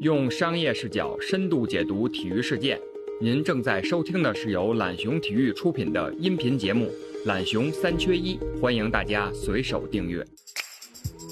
[0.00, 2.78] 用商业视角深度解读体育事件。
[3.18, 6.92] 您正在收听的是由懒熊体育出品的音频节目
[7.26, 10.22] 《懒熊三缺一》，欢迎大家随手订阅。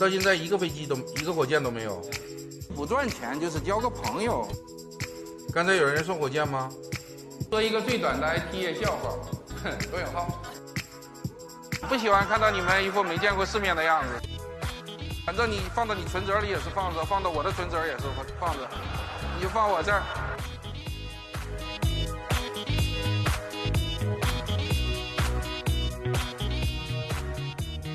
[0.00, 2.00] 到现在一个飞机都一个火箭都没有。
[2.74, 4.48] 不赚钱就是交个朋友。
[5.52, 6.70] 刚才有人送火箭吗？
[7.50, 9.10] 说一个最短的 IT 业笑话，
[9.62, 10.42] 哼， 罗永浩。
[11.86, 14.33] 不喜欢看到你们一副没见过世面的样子。
[15.24, 18.68] 反正你放到你存折里也是放着，放到我的存折也是放放着，
[19.34, 20.02] 你就放我这儿。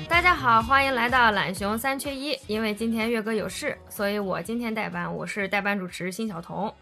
[0.08, 2.36] 大家好，欢迎来到懒熊三缺一。
[2.48, 6.74] 因为今天岳哥有事，所以我今天代班，我是代班主持辛晓彤。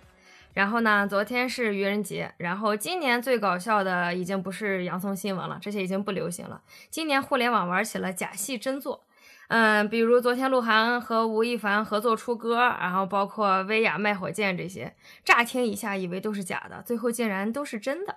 [0.55, 6.63] 然后呢，昨天是愚人节，然后今年最搞笑的已经不是洋葱新闻了，这些已经不流行了。
[6.89, 9.05] 今年互联网玩起了假戏真做。
[9.49, 14.95] 嗯，比如昨天鹿晗和吴亦凡合作出歌，然后包括薇娅卖火箭这些，
[15.25, 18.17] 乍听一下以为都是假的，最后竟然都是真的。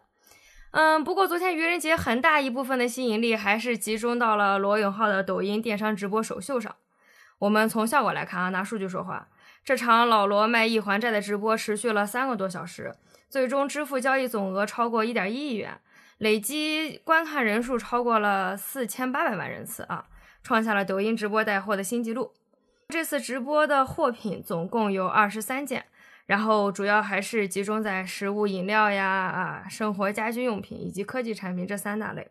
[0.71, 6.75] 嗯，不过昨天愚人节很大一部分的吸引力还是集中到了罗永浩的抖音电商直播首秀上。
[7.39, 9.29] 我们从效果来看啊，拿数据说话，
[9.63, 12.93] 这场老罗卖艺还债的直播持续了三个多小时，
[13.29, 15.79] 最终支付交易总额超过一点一亿元，
[16.17, 20.05] 累计观看人数超过了四千八百万人次啊。
[20.43, 22.33] 创下了抖音直播带货的新纪录。
[22.89, 25.85] 这次直播的货品总共有二十三件，
[26.25, 32.27] 然后主要还是集中在食物、饮料呀、啊生活家居用品以及科技产品这三大类。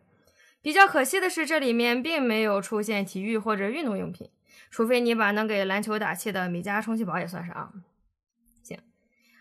[0.61, 4.29] 比较可惜的是，这里面并没有出现体育或者运动用品，
[4.69, 7.71] 除非你把能给篮球打气的米家充气宝也算上啊。
[8.61, 8.77] 行，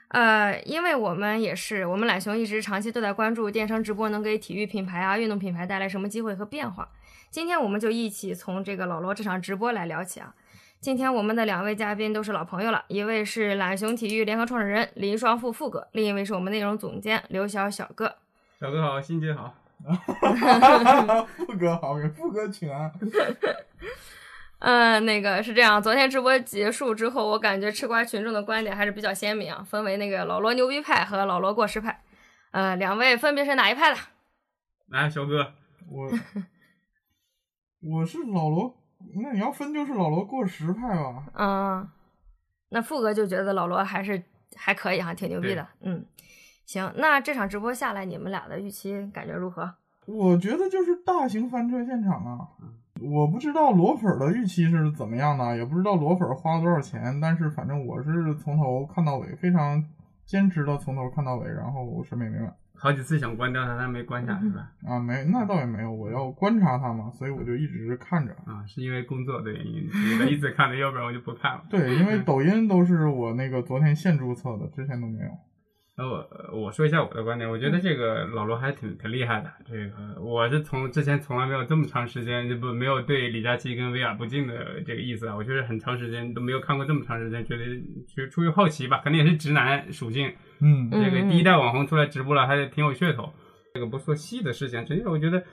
[0.08, 6.88] 呃，因为我们也是，我们懒熊一直长期都在关注电商直播能给体育品牌啊、运动品牌带来什么机会和变化。
[7.30, 10.34] 今天我们就一起从这个老罗这场直播来聊起啊。
[10.80, 18.16] 今天我们的两位嘉宾都是老朋友了，一位是懒熊体育联合创始人林双富富哥，另一位是我们内容总监刘晓小哥。
[18.58, 19.54] 小哥好，欣姐好。
[21.36, 22.90] 富哥好，给富哥请安。
[24.58, 32.02] 嗯， 那个是这样，昨天直播结束之后，我感觉吃瓜群众的观点还是比较鲜明啊，分为那个老罗牛逼派和老罗过时派。
[32.50, 34.00] 呃，两位分别是哪一派的？
[34.88, 35.52] 来，小哥，
[35.88, 36.10] 我。
[37.82, 38.74] 我是老罗，
[39.14, 41.24] 那你要分就是老罗过时派吧。
[41.34, 41.88] 嗯，
[42.68, 44.22] 那富哥就觉得老罗还是
[44.54, 45.66] 还可以哈，挺牛逼的。
[45.80, 46.04] 嗯，
[46.66, 49.74] 行，那这场直播下来，你们俩的预期感觉如何？
[50.06, 52.48] 我觉得就是大型翻车现场啊。
[53.00, 59.82] 我不知道裸粉的预期是怎么样的，也不知道裸粉花了多少钱，但是反正我是从头看到尾，非常
[60.26, 62.54] 坚持的从头看到尾，然后审美没满。
[62.82, 64.72] 好几次想关掉它，但没关下，是吧？
[64.86, 65.92] 啊，没，那倒也没有。
[65.92, 68.32] 我要观察它嘛，所以我就一直看着。
[68.46, 71.64] 啊，是因为工作的原因，你的一直看着，要不然我就不看了。
[71.68, 75.30] 对，因为抖音都是我那个昨天现注册的，之前都没有。
[76.00, 79.52] 那我我说一下我的观点，我觉得这个老罗还挺挺厉害的。
[79.66, 85.36] 这个我是从之前从来没有这么长时间就不没有对李佳琦跟薇娅不敬的这个意思啊。
[85.36, 87.64] 我就是很长时间都没有看过这么长时间，觉得
[88.16, 90.32] 就出于好奇吧，肯定也是直男属性。
[90.60, 93.30] 嗯，这个第一代网红出来直播了，还挺有噱头。
[93.74, 95.44] 这个不说细的事情，实际上我觉得。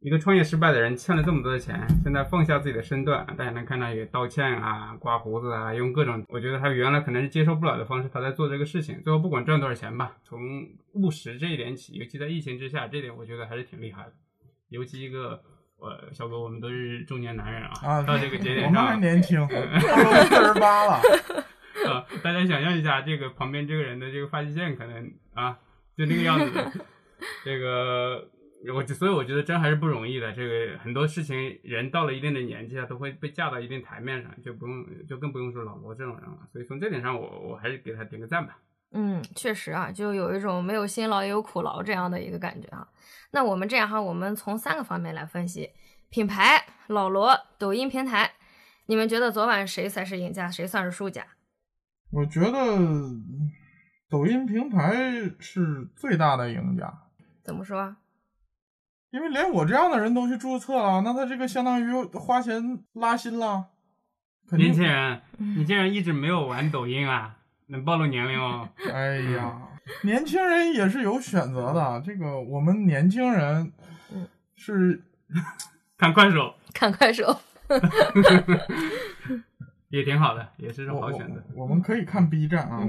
[0.00, 9.02] 一个创业失败的人欠了这么多的钱，现在放下自己的身段，大家能看到也道歉啊、刮胡子啊，用各种，我觉得他原来可能是接受不了的方式，他在做这个事情。
[9.02, 10.40] 最后不管赚多少钱吧，从
[10.94, 14.12] 务实这一点起，尤其在疫情之下，这点我觉得还是挺厉害的。
[14.68, 15.42] 尤其一个，
[15.78, 20.92] 呃，小哥，我们都是中年男人啊，到这个节点上，我们还年轻， 四十八了
[21.88, 22.06] 啊！
[22.22, 25.58] 大家想象一下，这个旁边这个人的这个发际线可能啊，
[25.96, 26.84] 就那个样子，
[27.44, 28.28] 这个。
[28.74, 30.32] 我所以我觉得真还是不容易的。
[30.32, 36.48] 这个很多事情，人到了一定的年纪啊，都会被架到一定台面上，就不用就更不用说老罗这种人了。
[36.52, 38.58] 所以从这点上，我我还是给他点个赞吧。
[38.90, 42.88] 嗯，确实啊，就有一种没有辛劳也有苦劳这样的一个感觉啊。
[43.30, 45.70] 那我们这样哈，我们从三个方面来分析：
[46.08, 48.32] 品牌、老罗、抖音平台。
[48.86, 51.24] 你们觉得昨晚谁才是赢家，谁算是输家？
[52.10, 52.50] 我觉得
[54.08, 56.90] 抖音平台是最大的赢家。
[57.44, 57.94] 怎么说？
[59.10, 63.66] 因为连我这样的人都去注册了，那他这个相当于花钱拉新了。
[64.50, 67.36] 年轻人，你竟然一直没有玩抖音啊？
[67.68, 68.68] 能暴露年龄哦。
[68.92, 69.60] 哎呀，
[70.02, 72.02] 年轻人也是有选择的。
[72.04, 73.72] 这个我们年轻人
[74.56, 75.02] 是
[75.96, 77.38] 看快手，看快手
[79.88, 81.42] 也挺好的，也是种好选择。
[81.54, 82.80] 我们可以看 B 站啊。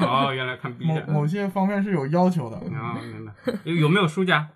[0.00, 1.06] 哦，原来看 B 站。
[1.06, 2.56] 某某些方面是有要求的。
[2.74, 3.32] 啊，明白。
[3.64, 4.48] 有有没有输家？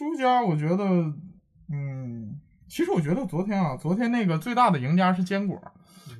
[0.00, 0.82] 输家，我觉得，
[1.70, 5.60] 嗯，其实我觉得昨天啊，昨天那个最大的赢家是坚果，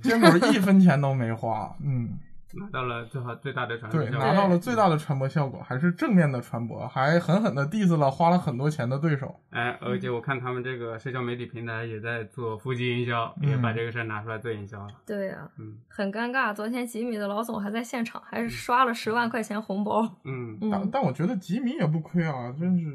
[0.02, 2.10] 坚果一分钱都没花，嗯，
[2.52, 4.26] 拿到了最好最大的传播对，效果。
[4.26, 9.34] 拿到了最大的传播效果，还是正面的传播，还狠狠的 diss 了花了很多钱的对手。
[9.48, 14.92] 哎，而且我看他们这个社交媒体平台也在做腹肌营销，也把这个事儿拿出来做营销了。
[15.06, 16.52] 对呀、嗯很尴尬。
[16.52, 20.02] 昨天吉米的老总还在现场，还是刷了十万块钱红包。
[20.24, 22.86] 嗯，但嗯，但我觉得吉米也不亏啊，真是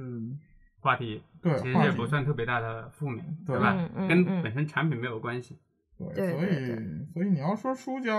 [0.85, 3.73] 话题对其实也话题不算特别大的负面，对吧？
[3.75, 5.57] 嗯嗯跟嗯本身产品没有关系。
[5.97, 6.75] 对，所以
[7.13, 8.11] 所以你要说输家，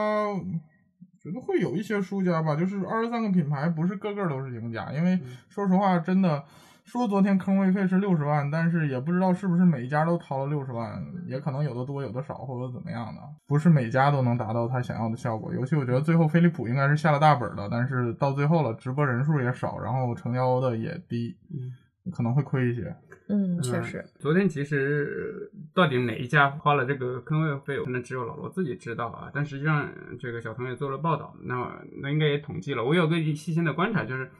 [1.22, 6.42] 觉得会有一些输家吧，就是二十三个品牌不是个个都是赢家，因为嗯说实话，真的
[6.84, 15.52] 说昨天坑位费是六十万，但是也不知道是不是每一家都掏了六十万，也可能有的多有的少或者怎么样的，不是每家都能达到他想要的效果。
[15.52, 21.36] 尤其我觉得最后飞利浦应该是下了大本的，但是到最后了，直播人数也少，然后成交的也低，
[22.12, 22.94] 可能会亏一些。
[23.28, 24.04] 嗯，确实。
[24.20, 29.28] 昨天其实到底哪一家花了这个坑位费，可能只有老罗自己知道啊。
[29.34, 29.88] 但实际上，
[30.18, 32.84] 这个小童也做了报道，那那应该也统计了。
[32.84, 34.30] 我有个细心的观察，就是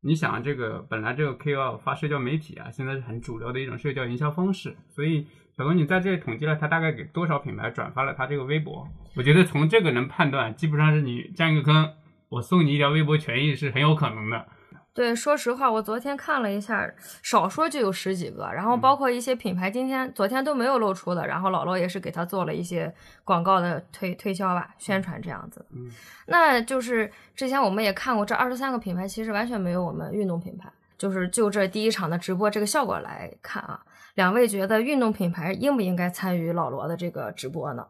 [0.00, 8.88] 你想，这个本来这个 KOL 发社交媒体啊，现在是很主流的一种社交营销方式，所以小童你在这里统计了他大概给多少品牌转发了他这个微博。
[9.16, 11.90] 我觉得从这个能判断，基本上是你占一个坑，
[12.30, 14.46] 我送你一条微博权益是很有可能的。
[14.92, 16.92] 对，说实话，我昨天看了一下，
[17.22, 22.92] 少说就有十几个，然后嗯包括一些品牌今天、昨天都没有露出的，然后姥姥也是给他做了一些
[23.24, 25.64] 广告的推推销吧、宣传这样子。
[25.70, 25.90] 嗯，
[26.26, 30.70] 那就是之前我们也看过，这二十三个品牌其实完全没有我们运动品牌。
[30.98, 33.80] 就是就这第一场的直播这个效果来看啊，
[34.16, 37.86] 两位觉得运动品牌应不应该参与老罗的这个直播呢？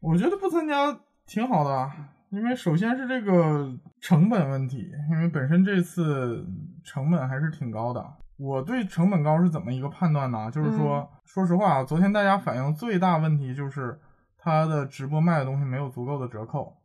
[0.00, 0.96] 我觉得不参加
[1.26, 1.90] 挺好的啊，
[2.34, 6.44] 因为首先是这个成本问题，因为本身这次
[6.84, 8.04] 成本还是挺高的。
[8.36, 10.50] 我对成本高是怎么一个判断呢？
[10.50, 13.96] 就是说，说实话啊，昨天大家反映最大问题就是
[14.36, 16.76] 他的直播卖的东西没有足够的折扣。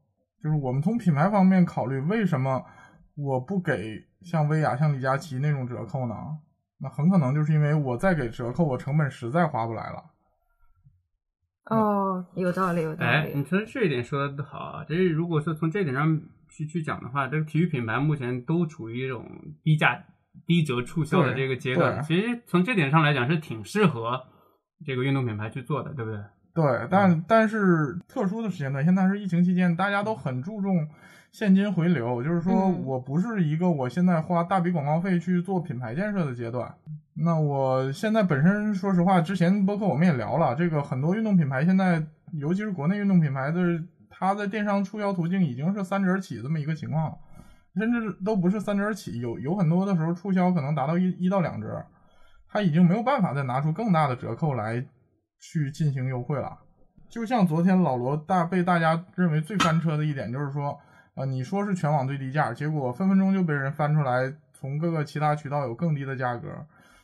[0.43, 2.63] 就是我们从品牌方面考虑，为什么
[3.15, 6.15] 我不给像薇娅、像李佳琦那种折扣呢？
[6.77, 10.03] 那很可能就是因为我再给折扣，我成本实在划不来了。
[11.69, 13.47] 哦，有道理，有道理哎，你理。
[13.47, 14.85] 说这一点说的好啊！
[14.87, 19.25] 这如果说从这点上去去讲的话，这个体育品牌目前都处于一种
[19.63, 20.03] 低价、
[20.45, 22.01] 低折促销的这个阶段。
[22.03, 24.21] 其实从这点上来讲，是挺适合
[24.85, 26.19] 这个运动品牌去做的，对不对？
[26.51, 30.87] 对，但但是特殊的时间段，现在是疫情期间，大家都很注重
[31.31, 36.73] 现金回流，就是说嗯我不是一个我现在花大笔广告费去做品牌建设的阶段。
[37.13, 42.01] 那我现在本身说实话，之前播客我们也聊了，这个很多运动品牌现在，
[42.33, 43.59] 尤其是国内运动品牌的，
[44.09, 47.17] 它的电商促销途径已经是三折起这么一个情况了，
[47.75, 51.85] 甚至都不是三折起，有有很多的时候促销可能达到一一到两折，
[52.49, 54.83] 它已经没有办法再拿出更大的折扣来
[55.41, 56.57] 去进行优惠了。
[57.09, 60.79] 就像昨天老罗大被大家认为最翻车的一点，就是说，
[61.19, 66.47] 呃，你说是全网最低价，结果分分钟就被人翻出来，从各个其他渠道有更低的价格。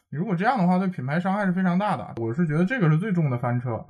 [0.09, 2.13] 你如果这样的话，对品牌伤害是非常大的。
[2.21, 3.85] 我是觉得这个是最重的翻车。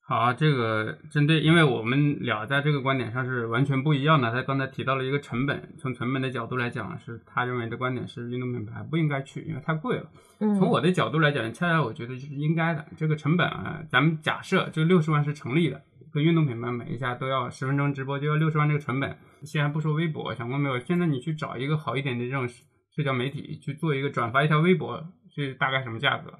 [0.00, 4.32] 好，这个针对，因为我们俩在这个观点上是完全不一样的。
[4.32, 10.08] 他刚才提到了一个成本，从成本的角度来讲，是他认为的观点是运动品牌不应该去，因为太贵了。
[10.38, 12.82] 嗯，从我的角度来讲，恰恰我觉得就是应该的。
[12.96, 19.16] 这个成本啊，咱们假设这六十万是成立的，跟运动品牌每一家都要十分钟直播就要六十万这个成本。
[19.42, 20.78] 先还不说微博，想过没有？
[20.80, 25.02] 现在你去找一个好一点的这种社交媒体去做一个转发一条微博，
[25.34, 26.32] 是大概什么价格？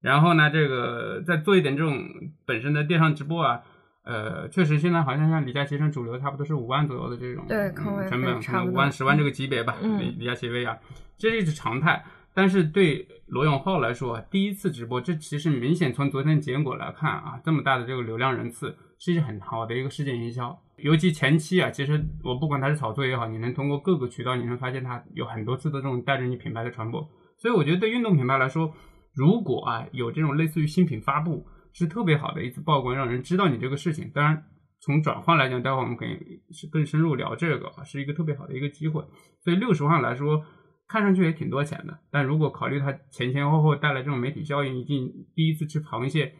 [0.00, 1.98] 然后呢，这个再做一点这种
[2.46, 3.60] 本身的电商直播啊，
[4.04, 7.74] 呃，确实现在好像像李佳琦这种主流，差不多是五万左右的这种对嗯
[8.08, 9.76] 成本，可能五万、十万这个级别吧。
[9.82, 10.78] 嗯李李佳琦、薇娅，
[11.18, 12.02] 这是常态。
[12.32, 20.56] 但是对罗永浩来说，第一次直播，这其实明显从昨天结果来看啊，这么大的这个流量人次，是一件很好的一个事件营销。
[20.76, 27.06] 尤其前期啊，其实我不管它是炒作也好，你能通过各个渠道，你能发现它有很多次的这种带着你品牌的传播。
[27.36, 28.72] 所以我觉得对运动品牌来说，
[29.14, 34.10] 如果啊有这种类似于新品发布，是特别好的一次曝光，让人知道你这个事情。
[34.14, 34.42] 当然，
[34.80, 36.18] 从转换来讲，待会儿我们可以
[36.50, 39.02] 是更深入聊这个，是一个特别好的一个机会。
[39.42, 40.44] 所以六十万来说，
[40.88, 46.34] 看上去也挺多钱的，但如果考虑它前前后后带来这种媒体效应，以及第一次吃螃蟹，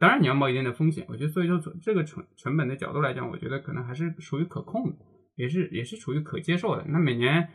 [0.00, 1.04] 当然你要冒一定的风险。
[1.08, 4.96] 我觉得，所以说从这个成成本的角度来讲，我觉得可能还是属于可控的，
[5.36, 6.84] 也是也是处于可接受的。
[6.88, 7.46] 那每年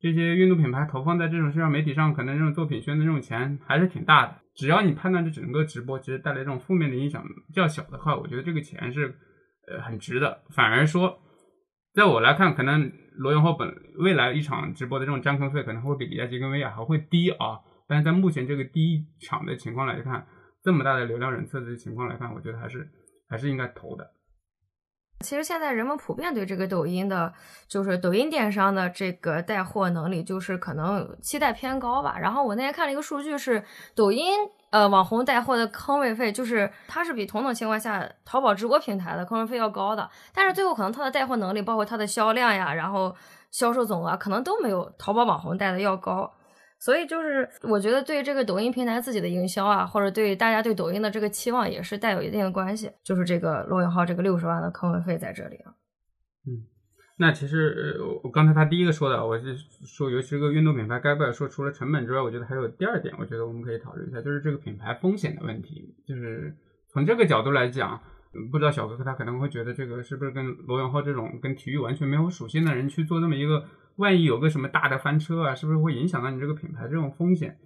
[0.00, 4.36] 这些运动品牌投放在这种社交媒体上，可能这种作品宣的这种钱还是挺大的。
[4.54, 9.14] 只要你判断这整个直播其实带来这种负面的影响较小的话，我觉得这个钱是
[9.66, 10.42] 呃很值的。
[10.50, 11.18] 反而说，
[11.94, 17.58] 在我来看，可能罗永浩本未来一场直播的这种占坑费可能会比李佳琦跟薇娅还会低啊。
[17.88, 20.26] 但是在目前这个第一场的情况来看，
[20.68, 22.86] 这么大的流量人次的情况来看，我觉得还是
[23.26, 24.06] 还是应该投的。
[25.20, 27.32] 其实现在人们普遍对这个抖音的，
[27.66, 32.18] 就是抖音电商的这个带货能力，就是可能期待偏高吧。
[32.18, 34.26] 然后我那天看了一个数据，是抖音
[34.68, 43.16] 呃网红带货的坑位费，就是它是比同等情况下淘宝直播平台的坑位费要高的，但是最后可能它的带货能力，包括它的销量呀，然后
[43.50, 46.30] 销售总额，可能都没有淘宝网红带的要高。
[46.80, 52.88] 所以就是我觉得对这个抖音平台自己的营销啊，或者对大家对抖音的这个期望也是带有一定的关系。
[53.02, 55.74] 就是这个罗永浩这个六十万的坑位费在这里啊。
[56.46, 56.62] 嗯，
[57.16, 65.96] 那其实呃，我刚才他第一个说的，我是说，尤其是个运动品牌，该不该说除了成本之外，我觉得还有第二点，我觉得我们可以讨论一下，就是这个品牌风险的问题。
[66.06, 66.56] 就是
[66.92, 68.00] 从这个角度来讲，
[68.52, 73.64] 不知道小哥哥他可能会觉得这个是不是跟罗永浩这种跟体育完全没有属性的人去做这么一个。
[73.98, 77.56] 万一有个什么大的翻车啊，是不是会影响到你这个品牌这种风险？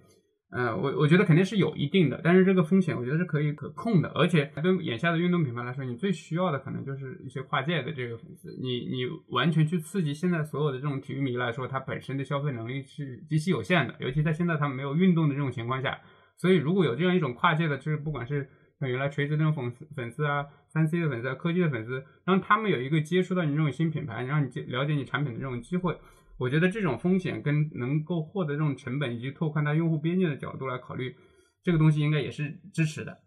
[0.55, 4.09] 呃，我我觉得肯定是有一定的，但是这个风险我觉得是可以可控的。
[4.09, 8.55] 而且对眼下的运动品牌来说，你最需要的可能就是一些跨界的这个粉丝。
[8.61, 15.99] 你你完全去刺激现在所有的这种体育迷来说，他本身的消费能力是极其有限的，尤其在现在他们没有运动的这种情况下。
[16.37, 18.47] 所以如果有这样一种跨界的，就是不管是
[18.79, 25.97] 像原来锤子那种粉丝粉丝啊，三 C 的粉丝啊，科技的粉丝，让他们有一个接触到你这种新品牌，让你了解你产品的这种机会。
[26.37, 31.15] 我觉得这种风险跟能够获得这种成本以及拓宽它用户边界的角度来考虑，
[31.63, 33.19] 这个东西应该也是支持的。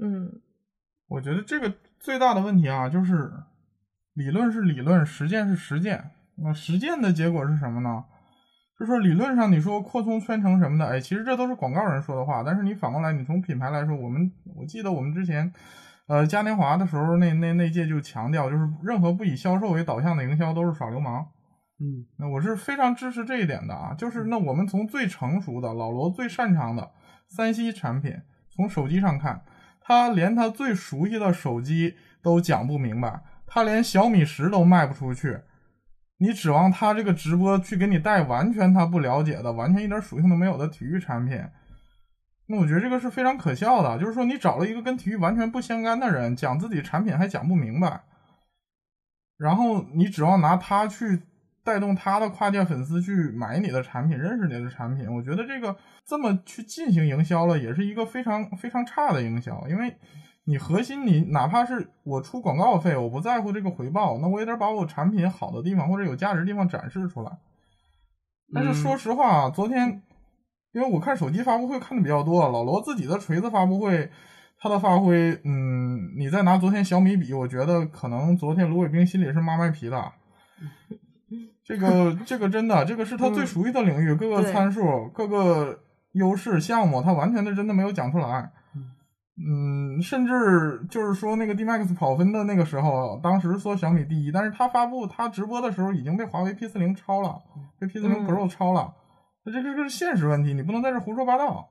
[0.00, 0.40] 嗯，
[1.08, 3.32] 我觉得这个最大的问题啊，就是
[4.14, 6.12] 理论是理论，实践是实践。
[6.36, 8.04] 那实践的结果是什么呢？
[8.78, 12.42] 就说理论上你说扩充圈层什么的，哎，其实这都是广告人说的话。
[12.42, 15.52] 但是你反过来，你从品牌来说，我们我记得我们之前
[16.08, 21.24] 呃嘉年华的时候，那那那届就强调，就是任何不以销售为导向的营销都是耍流氓。
[21.80, 26.88] 嗯，那我是非常支持这一点的啊，就是那我们从最成熟的老罗最擅长的
[27.26, 28.16] 三 C 产品，
[28.48, 29.42] 从手机上看，
[29.80, 35.36] 他连他最熟悉的手机都讲不明白，他连小米十都卖不出去，
[36.18, 41.44] 你指望他这个直播去给你带完全他不了解的、完全一点属性都没有的体育产品，
[42.46, 48.00] 那我觉得这个是非常可笑的，就是说你找了一个跟体育完全不相干的人讲自己产品还讲不明白，
[49.36, 51.20] 然后你指望拿他去。
[51.64, 59.66] 带动他的跨界粉丝去买你的产品，认识你的产品，我觉得这个这么去进行营销了，也是一个非常非常差的营销。
[59.68, 59.96] 因为
[60.44, 67.32] 你核心，你哪怕是我出广告费，我不在乎这个回报，那我也得把我产品好的地方或者有价值的地方展示出来。
[68.52, 70.02] 但是说实话，昨天
[70.72, 74.10] 因为我看手机发布会看的比较多，老罗自己的锤子发布会，
[74.58, 80.12] 他的发挥，嗯，你再拿昨天小米比，我觉得可能昨天卢伟冰心里是妈卖皮的。
[81.64, 85.80] 这个这个真的，这个是他最熟悉的领域，各个参数、各个
[86.12, 88.52] 优势项目，他完全的真的没有讲出来。
[89.36, 97.40] 嗯，甚至就是说那个 D Max 跑分的那个时候，当时说小米第一，但是他发布他直播的时候已经被华为 P 四零超了，
[97.78, 98.92] 被 P 四零 Pro 超了。
[99.44, 101.68] 那这这个是现实问题，你不能在这胡说八道。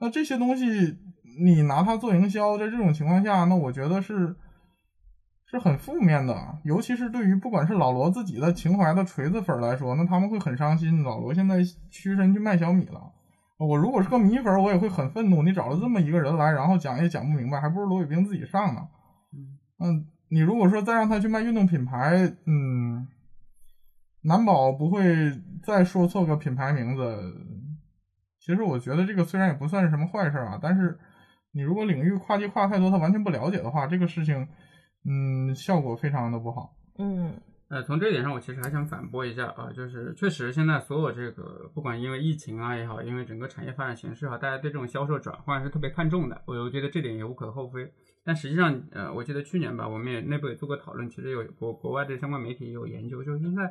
[0.00, 0.98] 那这些东西
[1.44, 4.34] 你拿它做营销，在这种情况下，那我觉得是。
[5.46, 11.02] 是很负面的，尤其是对于不管是老罗自己的情怀的锤子粉来说，那他们会很伤心。
[11.02, 13.12] 老罗现在屈身去卖小米了，
[13.58, 15.42] 我如果是个米粉，我也会很愤怒。
[15.42, 18.88] 你找了这么一个人来，然后讲也讲不明白，还不如罗伟冰自己上呢。
[19.78, 23.06] 嗯，你如果说再让他去卖运动品牌，嗯，
[24.22, 25.30] 难保不会
[25.62, 27.34] 再说错个品牌名字。
[28.40, 30.98] 其实我觉得这个虽然也不算是什么坏事啊，但是
[31.52, 34.48] 你如果领域跨界跨太多，他完全不了解的话，这个事情。
[35.04, 36.74] 嗯，效果非常的不好。
[36.98, 37.34] 嗯，
[37.68, 46.42] 呃，从这一点上，我其实还想反驳一下啊，就是确实现在所有这个，不管因为疫情啊也好，因为整个产业发展形势啊，大家对这种销售转换是特别看重的。
[46.46, 47.92] 我我觉得这点也无可厚非。
[48.24, 53.70] 但实际上，呃，我记得去年吧，我们也内部也做过讨论，其实有国国外的相关媒体也有研究，就是现在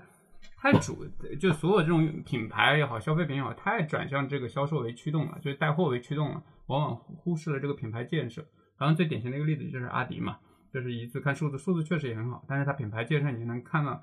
[0.57, 1.03] 太主，
[1.39, 8.45] 就所有这种品牌也好，消费品也好，太转向这个销售为驱动了，就是带货为驱动了，往往忽视了这个品牌建设。
[8.77, 10.37] 然后最典型的一个例子就是阿迪嘛。
[10.74, 14.01] 就是一次看数字，数字确实也很好，但是它品牌建设你能看到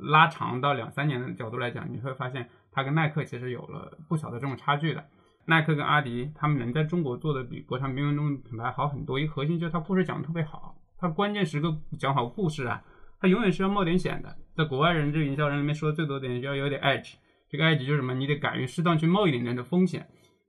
[0.00, 5.04] 拉长到两三年的角度来讲，你会发现它跟耐克其实有了不小的这种差距的。
[5.44, 12.82] 耐克跟阿迪他们能在中国做的比国产冰运动品牌好很多，一核心就是它故事讲的特别好，它关键时刻讲好故事啊，
[13.20, 14.36] 它永远是要冒点险的。
[14.56, 17.14] 在国外人这个营销人里面说的最多点就要有点 edge，
[17.48, 18.14] 这个 edge 就是什么？
[18.14, 20.08] 你得敢于适当去冒一点点的风险。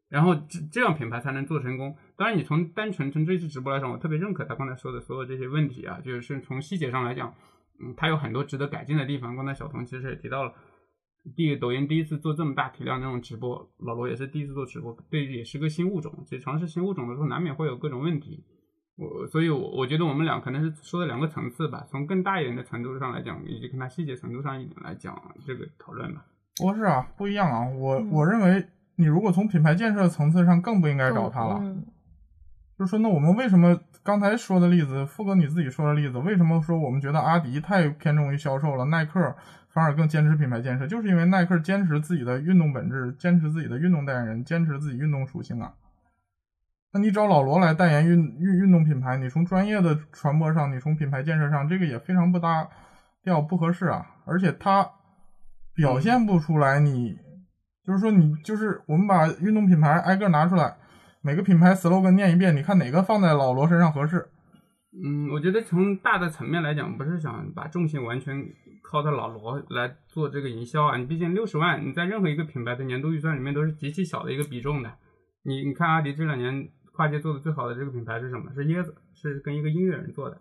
[0.10, 1.96] 然后这这样品牌才能做成功。
[2.16, 7.34] 当然，你从单纯从这次直播来讲，我特别认可他刚才说的所有这些问题啊，就是从细节上来讲，
[7.80, 9.36] 嗯，他有很多值得改进的地方。
[9.36, 10.54] 刚才小童其实也提到了，
[11.36, 16.24] 第抖音第一次做这么大体量那种直播，老罗也是第一次做直播，对，也是个新物种。
[16.26, 18.44] 其实尝试新物种的时候，难免会有各种问题。
[18.96, 26.26] 我所以我，我觉得我们俩可能是说的两个层次吧，从更大一点的程度上来讲，以及跟它细节程度上一点来讲这个讨论吧。
[26.56, 28.66] 不是啊，不一样啊，我、嗯我认为
[28.98, 31.60] 你如果从品牌建设层次上更不应该找他了。
[31.62, 31.86] 嗯
[32.78, 39.36] 就是说，那我们为什么刚才说的例子，富哥你自己说的例子，为什么说我们觉得阿迪太偏重于销售了，耐克
[39.70, 40.86] 反而更坚持品牌建设？
[40.86, 45.74] 就是因为耐克坚持自己的运动本质，坚持自己的运动代言人，坚持自己运动属性啊。
[46.94, 52.70] 那你找老罗来代言运运运动品牌，你从专业的传播上，你从品牌建设上，这个也非常不搭
[53.24, 54.06] 调，不合适啊。
[54.26, 54.88] 而且他
[55.74, 57.18] 表现不出来你，
[57.88, 60.76] 就是说你就是我们把运动品牌挨个拿出来。
[61.22, 64.28] 每个品牌 slogan 念一遍，你看哪个放在老罗身上合适？
[65.04, 68.46] 嗯，我觉得从大的层面来讲，不是想把重心完全
[68.82, 70.96] 靠在老罗来做这个营销啊。
[70.96, 74.94] 你毕竟六十万，你在任何一个品牌的年度预算里面都是极其小的一个比重的。
[75.44, 78.54] 你你看阿迪这两年跨界做的最好的这个品牌是什么？
[78.54, 80.40] 是椰子，是跟一个音乐人做的。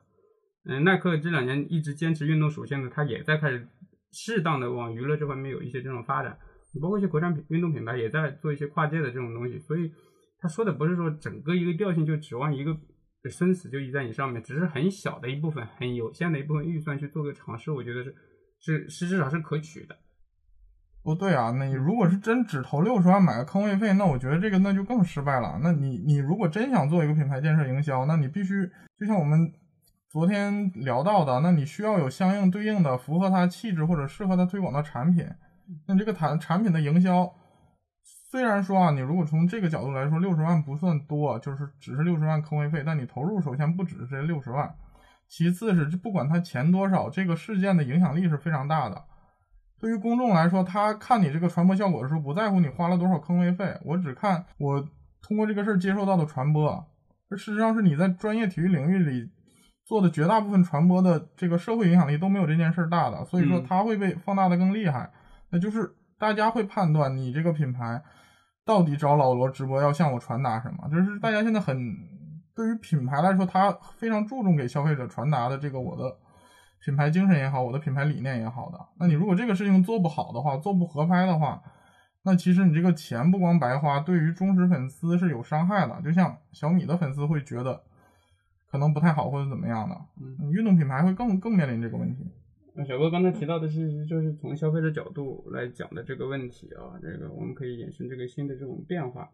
[0.68, 3.66] 嗯，耐克这两年一直坚持运动属性的，它也在开始
[4.12, 6.38] 适当的往娱乐这方面有一些这种发展。
[6.80, 9.92] 包括一些国产品运动品牌也在做一些跨界的这种东西，所以。
[10.38, 12.76] 他说的不是说整个一个调性就指望一个
[13.30, 18.14] 生死就依在你上面，只是很小的一部分、很有限的一部分预算去做个尝试，我觉得是
[18.60, 19.96] 是是至少是可取的。
[21.02, 25.58] 不对啊，那你如果是真只投六十万买个坑位费，那我觉得这个那就更失败了。
[25.62, 28.70] 那你你如果真想做一个品牌建设营销，那你必须
[29.00, 29.50] 就像我们
[30.10, 35.26] 昨天聊到的，那你需要有相应对应的符合它气质或者适合它推广的产品。
[35.86, 37.32] 那这个产产品的营销。
[38.30, 44.74] 虽然说啊，你如果从这个角度来说，六十万不算多，就是只是六十万坑位费，但你投入首先不只是这六十万，
[45.28, 49.02] 其次是不管他钱多少，这个事件的影响力是非常大的。
[49.80, 54.86] 对于公众来说，他看你这个传播效果的时候，不在乎你花了多少坑位费，我只看我
[55.22, 56.84] 通过这个事儿接受到的传播。
[57.30, 59.30] 这事实上是你在专业体育领域里
[59.84, 65.10] 做的绝大部分传播的这个社会影响力都没有这件事儿大的，所以说它会被放大的更厉害。
[65.50, 68.02] 那就是大家会判断你这个品牌。
[68.64, 70.88] 到底找老罗直播要向我传达什么？
[70.90, 71.78] 就是大家现在很
[72.52, 76.16] 对于品牌来说，他非常注重给消费者传达的这个我的
[76.84, 78.86] 品牌精神也好，我的品牌理念也好的。
[78.98, 81.62] 那你如果这个事情做不好的话，做不合拍的话，
[82.24, 86.02] 那其实你这个钱不光白花，对于忠实粉丝是有伤害的。
[86.02, 87.80] 就像小米的粉丝会觉得
[88.68, 92.28] 可能不太好或者怎么样的，嗯，运动品牌会更更面临这个问题。
[92.76, 99.28] 那小哥刚才提到的是，就是从消费者角度来讲的这个问题啊，这个我们可以衍生这个新的这种变化。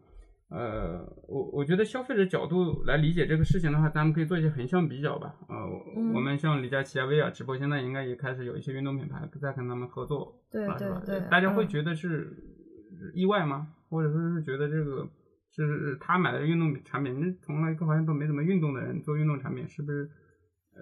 [0.49, 5.35] 呃，我我觉得消费者角度来理解这个事情的话，咱们可以做一些横向比较吧。
[5.49, 5.55] 呃，
[5.97, 10.67] 嗯我们像李佳琦啊、薇娅直播，现在应该也开始有一些运动品牌在跟他们合作，对？
[10.77, 12.31] 对对大家会嗯觉得是
[13.15, 13.67] 意外吗？
[13.89, 15.09] 或者说是觉得这个
[15.49, 20.07] 是他买的运动产品，那从来好像都没怎么运动的人做运动产品，是不是
[20.75, 20.81] 呃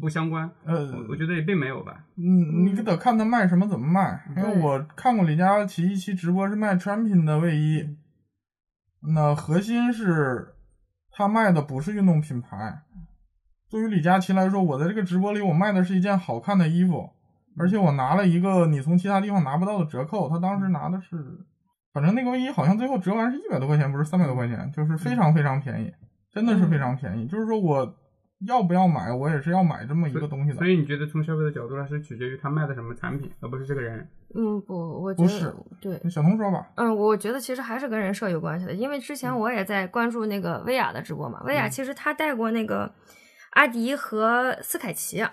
[0.00, 0.50] 不相关？
[0.64, 2.04] 呃我我觉得也并没有吧。
[2.16, 4.22] 嗯，你得看他卖什么，怎么卖。
[4.36, 7.96] 因为我看过李佳琦一期直播是卖产品的卫衣，
[9.14, 10.54] 那核心是
[11.10, 12.82] 他卖的不是运动品牌。
[13.70, 17.08] 对于李佳琦来说，我在这个直播里我卖的是一件好看的衣服，
[17.56, 20.28] 而且我拿了一个你从其他地方拿不到的折扣。
[20.28, 21.16] 他当时拿的是，
[21.92, 25.92] 反正那个卫衣好像最后折完是一百多块钱，不是三百多块钱，就是非常非常便宜，
[26.32, 27.28] 真的是非常便宜。
[27.28, 27.94] 就是说我
[28.46, 30.56] 要不要买，我也是要买这么一个东西的。
[30.56, 34.08] 所以你觉得从消费的角度来说，取决于他卖的什么产品，而不是这个人。
[34.34, 42.90] 嗯，不，我觉得不是对，小童说吧，嗯，我觉得其实还是跟人设有关系的，因为之前我也在关注那个薇娅的直播嘛，薇娅其实她带过那个
[43.50, 45.26] 阿迪和斯凯奇，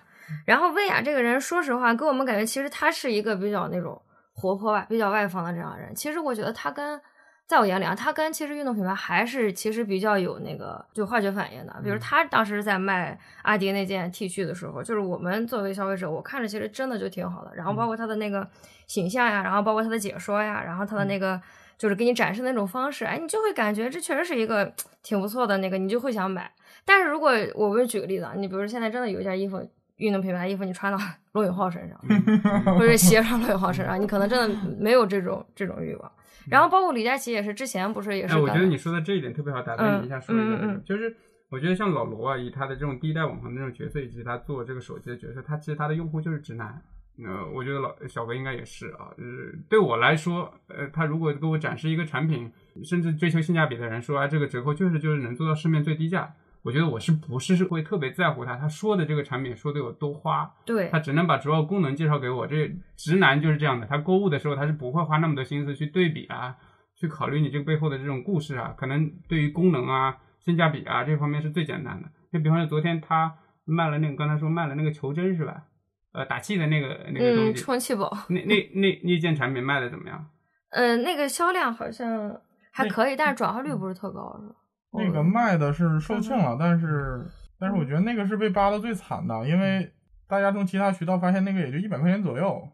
[0.45, 4.01] 然后薇娅这个人，说实话，给我们感觉其实她是一个比较那种
[4.33, 5.93] 活泼吧、比较外放的这样的人。
[5.95, 6.99] 其实我觉得她跟
[7.47, 11.75] 在我眼里啊，它跟其实运动品牌还是其实比较有那个就化学反应的。
[11.81, 17.55] 比如他当时在卖阿迪那件 T 恤的时候，就是我们作为消费者，我看着其实真的就挺好的。
[17.55, 18.47] 然后包括它的那个
[18.85, 21.41] 形象呀，然后包括它的解说呀，然后它的那个。
[21.77, 26.51] 就是给你展示的那种方式，哎，你就会感觉这确实是一个 挺不错的那个，你就会想买。
[26.83, 29.63] 但是如果我们举个例子啊，你比如现在真的有一件衣服，
[29.97, 30.97] 运动品牌衣服，你穿到
[31.33, 31.99] 罗永浩身上，
[32.77, 36.11] 或者鞋上罗永浩身上，你可能真的没有这种这种欲望。
[36.49, 41.15] 然后包括李佳琦也是，之前不是也是哎，我，觉得你说的这一点特别好，打断你一下说一下这个，嗯嗯嗯就是
[41.49, 46.81] 我觉得像老罗啊，以他的这种第一代网红的这种角色，以及他做这个手机的角色，他其实他的用户就是直男。
[47.25, 52.51] 呃，我觉得老小哥应该也是啊，就是对我来说，呃，他如果给我展示一个产品，
[52.83, 56.31] 甚至追求性价比的人说，啊，这个折扣确实就是能做到市面最低价，
[56.67, 62.45] 我觉得我是不是会特别在乎他，他说的这个产品说的有多花，对他只能把主要功能介绍给我。
[62.45, 66.57] 这直男就是这样的，他购物的时候他是不会花那么多心思去对比啊，
[66.97, 72.09] 去考虑你这个背后的这种故事啊，可能对于功能啊、性价比啊这方面是最简单的。
[72.33, 75.63] 就比方说昨天他卖了那个，刚才说卖了那个球针是吧？
[76.11, 80.27] 呃，打气的那个那个东嗯，西，充气宝，那那 那那件产品卖的怎么样？
[80.71, 82.41] 嗯，那个销量好像
[82.73, 84.55] 还可以，但是转化率不是特高，是吧？
[84.91, 85.25] 那个嗯。
[85.25, 87.25] 卖的是售罄了，但是
[87.59, 89.91] 但是我觉得那个是被扒的最惨的，因为
[90.27, 92.67] 大家从其他渠道发现那个也就一百块钱左右，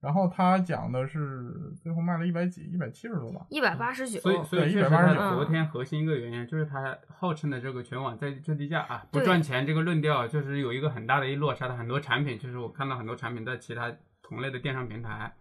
[0.00, 3.44] 然后他讲的是最后卖了一百几，一百七十多吧。
[3.50, 15.32] 一百八十九，所以所以对确实189昨天核心一个原因就是他号称的这个全网在最低价啊不赚钱这个论调，就是有一个很大的一落差的很多产品，就是我看到很多产品在其他同类的电商平台。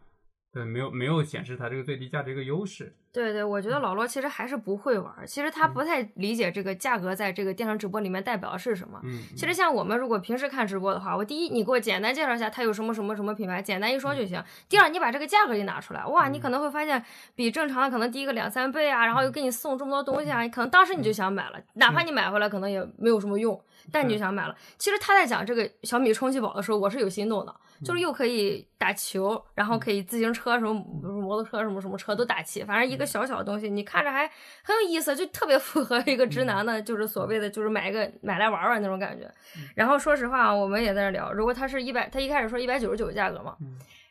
[0.58, 2.96] 对，没有没有显示它这个最低价的一个优势。
[3.13, 9.00] 对对，我觉得老罗其实还是不会玩儿，其实他不太理解这个价格在这个电商直播里面代表的是什么。
[9.04, 14.43] 嗯，其实像我们如果平时看直播的话，我第一你给我简单介绍一下它有什么什么什么品牌，简单一说就行。
[14.70, 23.60] 第二，你把这个价格一拿出来，哇，你可能会发现比正常的可能低个两三倍啊，然后又给你送这么多东西啊，你可能当时你就想买了，哪怕你买回来可能也没有什么用，
[23.91, 24.56] 但你就想买了。
[24.78, 34.27] 其实他在讲这个小米充气宝的时候，我是有心动的，就是又可以打球，然后可以自行车什么摩托车什么什么车都打气，反正一个小小的东西，你看着还
[34.63, 39.31] 很有意思，就特别符合一个直男的，就是所谓的就是买一个买来玩玩那种感觉。
[39.75, 43.55] 然后说实话，我们也在那聊，如果他是一百，他一开始说一百九十九价格嘛。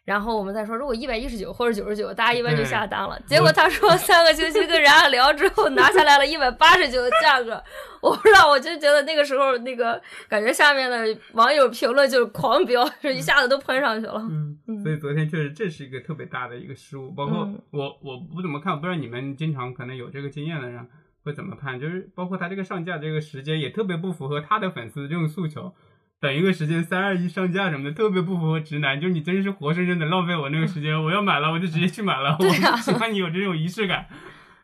[0.06, 3.20] 然后我们再说，如果一百一十九或者九十九，大家一般就下单了。
[3.26, 7.60] 结果他说 三个星期跟人家聊之后，拿下来了一百八十九的价格。
[8.00, 14.24] 我不知道，我就觉得那个时候那个感觉下面的网友评论就是狂飙，就一下子都喷上去了。
[14.30, 17.10] 嗯，所以昨天确实这是一个特别大的一个失误。
[17.10, 20.86] 包括嗯我我不怎么看，我不知道你们经常可能有这个经验的人
[21.24, 25.74] 会怎么看，就是包括他这个上架这个时间也特别不符合他的粉丝这种诉求。
[26.20, 29.00] 等一个时间三二一上架什么的，特别不符合直男。
[29.00, 32.36] 就是你真是活生生的浪费我那个时间，我要买了我就直接去买了。
[32.38, 34.06] 我喜欢你有这种仪式感。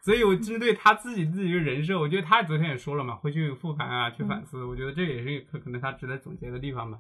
[0.00, 4.64] 所以我针对他自己自己的人设，我觉得他昨天也说了嘛，会去复盘啊，去反思。
[4.64, 6.98] 我觉得这也是可可能他值得总结的地方吧。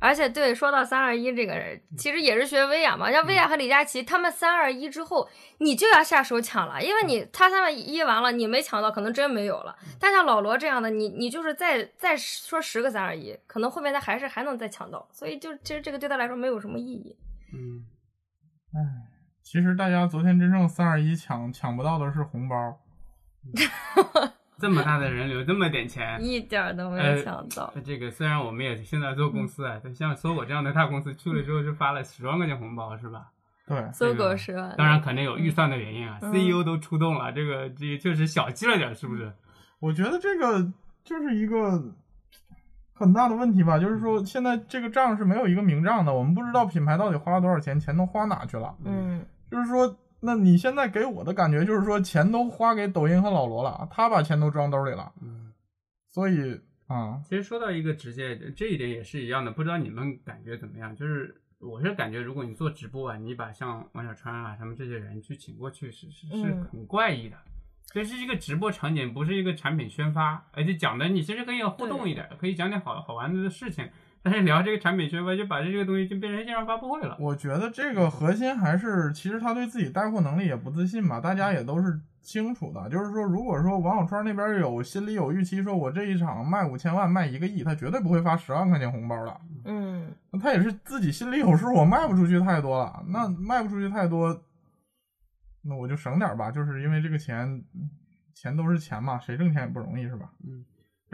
[0.00, 3.10] 而且对，说到三二一这个人，其实也是学薇娅嘛。
[3.10, 5.28] 像薇娅和李佳琦他们三二一之后，
[5.58, 9.74] 你就要下手抢了，因为你他三二一完了，你没抢到，可能真没有了。
[9.98, 15.08] 但像老罗这样的，你你就是再再说十个三二一，可能后面他还是还能再抢到。
[15.10, 17.16] 所以就其实这个对他来说没有什么意义。
[17.54, 17.86] 嗯，
[18.74, 18.78] 唉，
[19.42, 22.80] 其实大家昨天真正三二一抢抢不到的是红包，
[24.58, 27.72] 这么大的人流，这么点钱，一点儿都没呃有抢到。
[27.84, 33.26] 这个虽然我们也现在做公司啊，但像搜狗这样的大公司去了之后就发了十万块钱红包，是吧？
[33.66, 39.32] 对，搜狗十万，当然肯定有预算的原因啊、嗯 c e o 都出动了，这个这个确实小气了点，是不是？
[39.80, 40.70] 我觉得这个
[41.02, 41.82] 就是一个
[42.92, 48.74] 很大的问题吧，就是说现在这个账是没有一个明账的，我们不知道品牌到底花了多少钱，钱都花哪去了。
[48.84, 55.52] 嗯，就是说，那你现在给我的感觉就是说，钱都花给抖音和老罗了，他把钱都装兜里了，嗯，
[56.10, 60.96] 所以啊，其实说到一个直接，这一点也是一样的，不知道你们感觉怎么样？
[60.96, 67.36] 就是我是感觉，如果你做直播啊，你把像王小川啊他们这些人去请过去是，是是嗯很怪异的。
[67.92, 73.88] 这是一个直播场景，不是一个产品宣发，而且讲的你其实可以互动一点，可以讲点好好玩的事情。
[74.24, 77.14] 但是聊这个产品宣发，就把这个东西就变成线上发布会了。
[77.20, 82.88] 我觉得这个核心还是，其实他对自己带货能力也不自信吧，大家也都是清楚的。
[82.88, 89.40] 就是说，如果说王小川那边有心里有预期，说我这一场卖五千万、卖一个亿，他绝对不会发十万块钱红包的。
[89.66, 94.42] 嗯，那他也是自己心里有数，我卖不出去太多了，那卖不出去太多，
[95.60, 97.62] 那我就省点吧，就是因为这个钱，
[98.32, 100.30] 钱都是钱嘛，谁挣钱也不容易，是吧？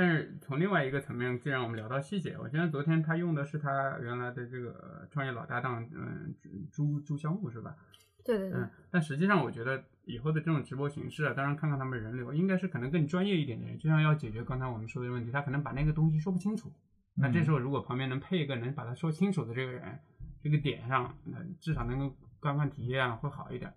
[0.00, 6.34] 但是从另外一个层面，既然我们聊到细节，我觉得昨天他用的是他原来的这个创业老搭档，嗯，
[6.72, 7.76] 朱朱香木是吧？
[8.24, 16.72] 对对对嗯，，但实际上我觉得以后的这种直播形式啊，当然看看他们人流，应该是可能更专业一点的人，就像要解决刚才我们说的问题，他可能把那个东西说不清楚。
[17.14, 19.98] 那这时候如果旁边能配一个能把它说清楚的这个人，
[20.42, 23.70] 这个点上，那至少能够观看体验啊会好一点。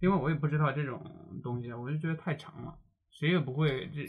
[0.00, 1.04] 另外我也不知道这种
[1.42, 2.74] 东西，我就觉得太长了，
[3.18, 4.06] 谁也不会这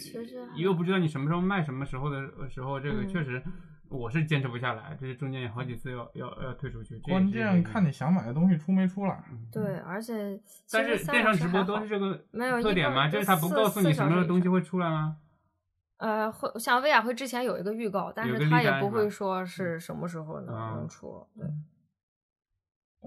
[0.55, 3.41] 又不知道你什么时候卖什么时候的时候，这个嗯确实
[3.89, 6.95] 我是坚持不下来，这是中间有好几次要要要退出去。
[6.99, 9.23] 关键看你想买的东西出没出来。
[9.51, 10.39] 对，而且
[10.71, 13.07] 但是电商直播都是这个没有特点吗？
[13.07, 15.17] 就就是他不告诉你什么时候东西会出来吗？
[15.97, 21.25] 呃，会像薇娅会之前有一个预告，但是他也不会说是什么时候能出。
[21.35, 21.47] 对，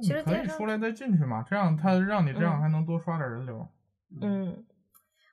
[0.03, 3.69] 其实可以出来再进去嘛，这样他让你这样嗯还能多刷点人流。
[4.21, 4.65] 嗯，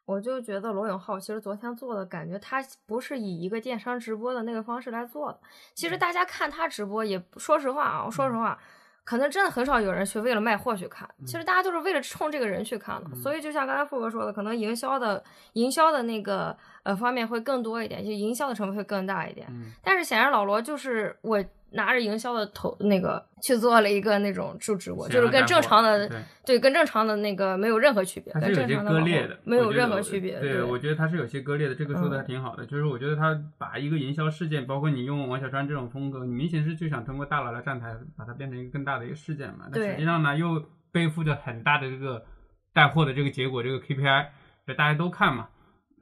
[0.09, 5.39] 我就觉得罗永浩其实昨天做的感觉，他不是以一个电商直播的那个方式来做的。
[5.75, 8.57] 其实大家看他直播也，说实话啊，我说实话，
[9.03, 13.15] 可能真的很少有人去为了卖货去看，嗯其实大家都是为了冲这个人去看的。
[13.17, 19.45] 所以就像刚才富哥说的，可能营销的营销的那个呃方面会更多一点，就营销的成分会更大一点。
[19.51, 30.39] 嗯但是显然老罗就是我拿着营销的头那个去做了一个那种就直播，就是跟正常的对对跟正常的那个没有任何区别，跟它是有些割裂的，没有任何区别。
[30.39, 32.65] 对，我觉得它是有些割裂的，这个说的嗯还挺好的。
[32.65, 39.65] 就是我觉得他把一个营销事件，包括你用王小川这种风格，你明显是就想通过大佬来站台，把它变成一个更大的一个事件嘛。
[39.65, 42.25] 但对实际上呢，又背负着很大的这个
[42.73, 44.25] 带货的这个结果，这个 KPI，
[44.67, 45.47] 就大家都看嘛。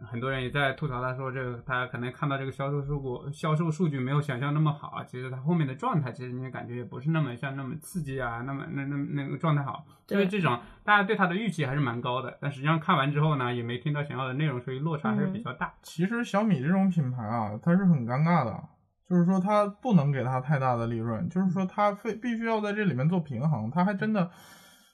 [0.05, 5.03] 很多人也在吐槽他说，这个他可能看到这个销售数据，销售数据没有想象那么好啊。
[5.03, 9.85] 其实他后面的状态，其实你也感觉也不是那么像那么刺激啊，那么那那那个状态好。
[10.07, 15.73] 所以对这种大家对他的预期还是蛮高的，但实际上看完之后呢，也没听到想要的内容，所以落差还是比较大。
[15.81, 18.63] 其实小米这种品牌啊，它是很尴尬的，
[19.09, 23.69] 就是说它不能给它太大的利润，就是说它非必须要在这里面做平衡。
[23.71, 24.29] 它还真的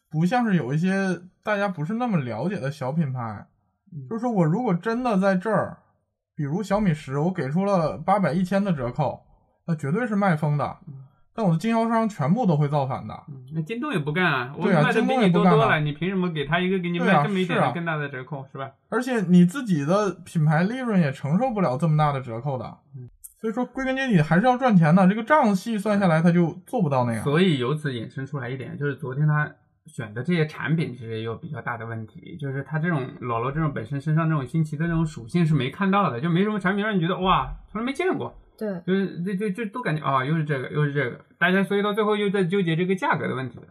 [0.09, 3.45] 不像是有一些大家不是那么了解的小品牌，
[4.09, 5.77] 就是说我如果真的在这儿，
[6.35, 9.21] 比如小米十，我给出了八百、一千的折扣，
[9.67, 10.77] 那绝对是卖疯的。
[11.35, 13.13] 但我的经销商全部都会造反的。
[13.27, 18.69] 嗯那京东也不干啊，我对啊卖的比京东也你多多了，你凭什么给他一个给你卖这么一点更大的折扣，是吧？
[18.89, 22.77] 而且你自己的品牌利润也承受不了这么大的折扣的。
[22.95, 23.09] 嗯
[23.41, 25.05] 所以说，归根结底还是要赚钱的。
[25.05, 27.21] 这个账细算下来，他就做不到那样。
[27.25, 29.51] 所以由此衍生出来一点，就是昨天他
[29.85, 38.39] 选的这些产品其实也有比较大的问题，就是它这种老罗这种本身身上这种新奇的这种属性是没看到的，就没什么产品让你觉得哇，从来没见过。
[38.57, 43.67] 对就是就就就都感觉啊、又是这个又是这个，大家所以到最后又在纠结这个价格的问题了。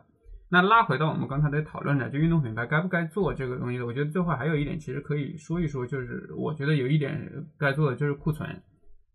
[0.50, 8.60] 那拉回到我们刚才在讨论的，就运动品牌该不该做这个东西的，我觉得最后还有一点其实可以说一说，就是我觉得有一点该做的就是库存，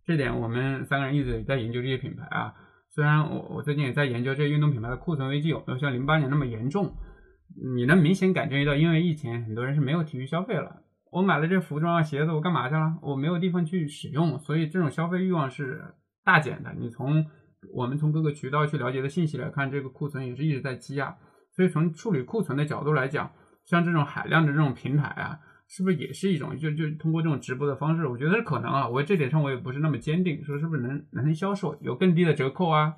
[0.03, 2.53] 这点我们三个人一直在研究这些品牌啊。
[2.97, 6.95] 虽然我我最近也在研究这运动品牌的库存危机有没有像零八年那么严重，
[7.75, 10.81] 你能明显感觉到，因为疫情很多人是没有体育消费了。
[11.11, 12.97] 我买了这服装啊、鞋子，我干嘛去了？
[13.03, 15.93] 我没有地方去使用，所以这种消费欲望是
[16.25, 16.73] 大减的。
[16.75, 17.23] 你从
[17.71, 21.15] 我们从各个渠道去了解的信息来看，这个库存也是一直在积压。
[21.51, 23.31] 所以从处理库存的角度来讲，
[23.63, 28.07] 像这种海量的这种平台啊，是不是也是一种就就通过这种直播的方式？
[28.07, 28.87] 我觉得是可能啊。
[28.87, 32.93] 我这点上我也不是那么坚定，说是不是能能销售，有更低的折扣啊，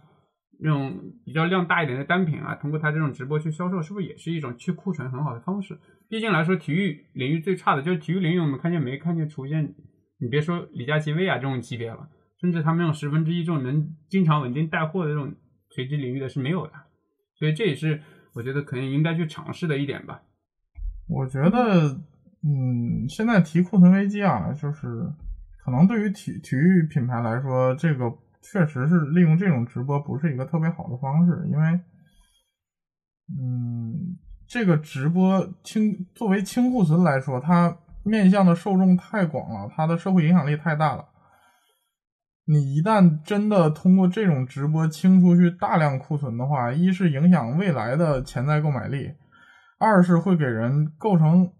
[0.62, 5.80] 这种比较量大一点的单品啊，通过它这种直播去销售，是不是也是一种去库存很好的方式？
[6.10, 9.74] 毕竟来说，体育领域最差的就是体育领域，我们看见没看见出现，
[10.20, 12.08] 你别说李佳琦、薇娅这种级别了，
[12.40, 15.34] 甚至他们用十分之一这种能经常稳定带货的这种
[15.72, 16.74] 垂直领域的是没有的，
[17.38, 18.02] 所以这也是
[18.34, 20.22] 我觉得可能应该去尝试的一点吧。
[21.08, 22.00] 我觉得，
[22.42, 25.12] 嗯，现在提库存危机啊，就是
[25.64, 28.10] 可能对于体体育品牌来说，这个
[28.42, 31.80] 确实是利用这种直播不是一个特别好的方式，因为，
[33.38, 41.06] 嗯，这个直播清作为清库存来说，它面向的受众太广了，它的社会影响力太大了。
[42.46, 49.12] 你一旦真的通过这种直播清出去大量库存的话，一是影响未来的潜在购买力，
[49.78, 51.52] 二是会给人构成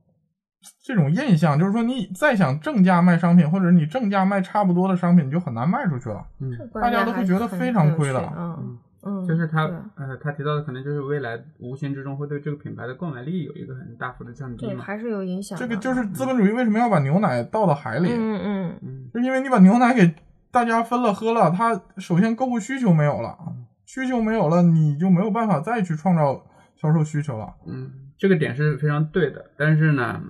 [0.84, 6.26] 这种印象，就是说你再想正价卖商品，或者你正价卖差不多的商品，你就很难卖出去了。
[6.40, 9.64] 嗯，大家都会觉得非常亏的嗯嗯，就是他
[9.96, 14.74] 呃，他提到的可能就是未来无形之中会对这个品牌的购买力有一个很大幅的降低嘛。
[14.74, 15.58] 对还是有影响。
[15.58, 20.14] 这个就是资本主义为什么要把牛奶倒到海里，嗯嗯嗯就因为你把牛奶给
[20.52, 23.38] 大家分了喝了，它首先购物需求没有了，
[23.86, 26.44] 需求没有了，你就没有办法再去创造
[26.76, 27.54] 销售需求了。
[27.68, 30.22] 嗯，这个点是非常对的，但是呢，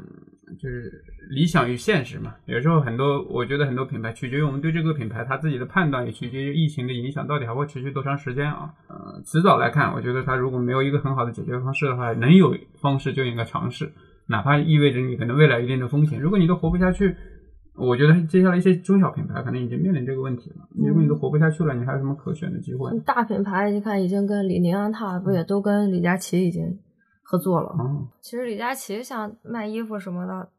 [0.58, 2.34] 就是理想与现实嘛。
[2.46, 8.74] 有时候很多，我觉得很多品牌取决于我们对这个品牌它自己的判断，也取决于疫情的影响到底还会持续多长时间啊。
[8.88, 13.92] 呃，迟早来看，我觉得它如果没有一个很好的解决方式的话，能有方式就应该尝试，
[14.28, 16.20] 哪怕意味着你可能未来一定的风险。
[16.20, 17.16] 如果你都活不下去，
[17.76, 20.68] 我觉得接下来一些中小品牌可能已经面临这个问题了。
[20.76, 22.90] 如果你都活不下去了，你还有什么可选的机会？
[22.92, 26.78] 嗯，大品牌你看已经跟李宁、安踏不也都跟李佳琦已经
[27.30, 27.76] 合作了。
[27.80, 30.50] 嗯，其实李佳琦像卖衣服什么的，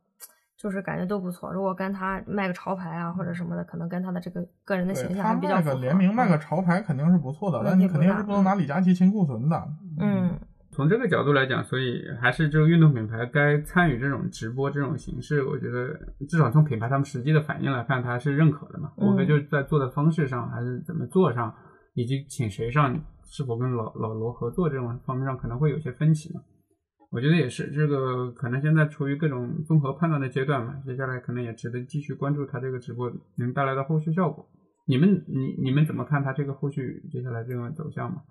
[0.57, 1.53] 就是感觉都不错。
[1.53, 5.75] 如果跟他卖个潮牌啊或者什么的，可能跟他的这个个人的形象还比较符合。
[5.75, 9.69] 卖个联名卖个嗯潮牌肯定是不错的，问但你肯定是不能拿李佳琦清库存的。
[9.99, 10.39] 嗯
[10.73, 15.89] 从这个角度来讲，所以还是这个运动品牌该参与这种直播这种形式，我觉得
[16.29, 18.93] 至少从品牌他们实际的反应来看，他是认可的嘛。
[18.97, 21.53] 嗯无非就是在做的方式上，还是怎么做上，
[21.95, 26.41] 以及请谁上，是否跟老老罗合作这种方面上，可能会有些分歧嘛。
[27.11, 34.49] 我觉得也是，这个可能现在处于各种综合判断的阶段嘛，接下来可能也值得继续关注他这个直播能带来的后续效果。
[34.87, 38.23] 你们你你们怎么看他这个后续接下来这个走向嘛？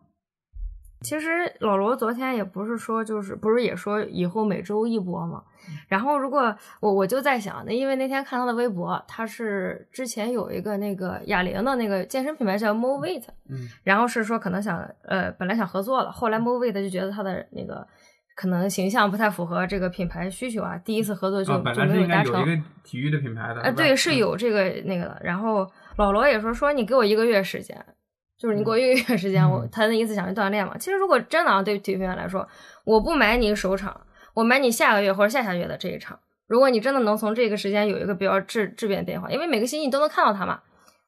[1.02, 1.28] 其实
[1.60, 5.42] 老罗昨天也不是说，就是不是也说以后每周一播嘛。
[5.88, 17.88] 然后如果我我就在想，那因为那天看他的微博，他是之前有一个那个哑铃的那个健身品牌叫 Moveit，嗯，然后是说可能想呃本来想合作了，后来 Moveit 就觉得他的那个
[18.40, 22.40] 可能形象不太符合这个品牌需求啊，第一次合作就、就来是应该没达成。
[22.40, 25.20] 有一个体育的品牌的，呃，吧对，是嗯有这个那个的。
[25.22, 27.78] 然后老罗也说说你给我一个月时间，
[28.38, 30.78] 就是你给我一个月时间，我嗯他的意思想去锻炼嘛。
[30.78, 32.48] 其实如果真的啊，对体育品牌来说，
[32.86, 34.00] 我不买你首场，
[34.34, 36.18] 我买你下个月或者下下月的这一场。
[36.48, 40.62] 如果你真的能从这个时间有一个比较质质变变化，因为每个星期你都能看到它嘛。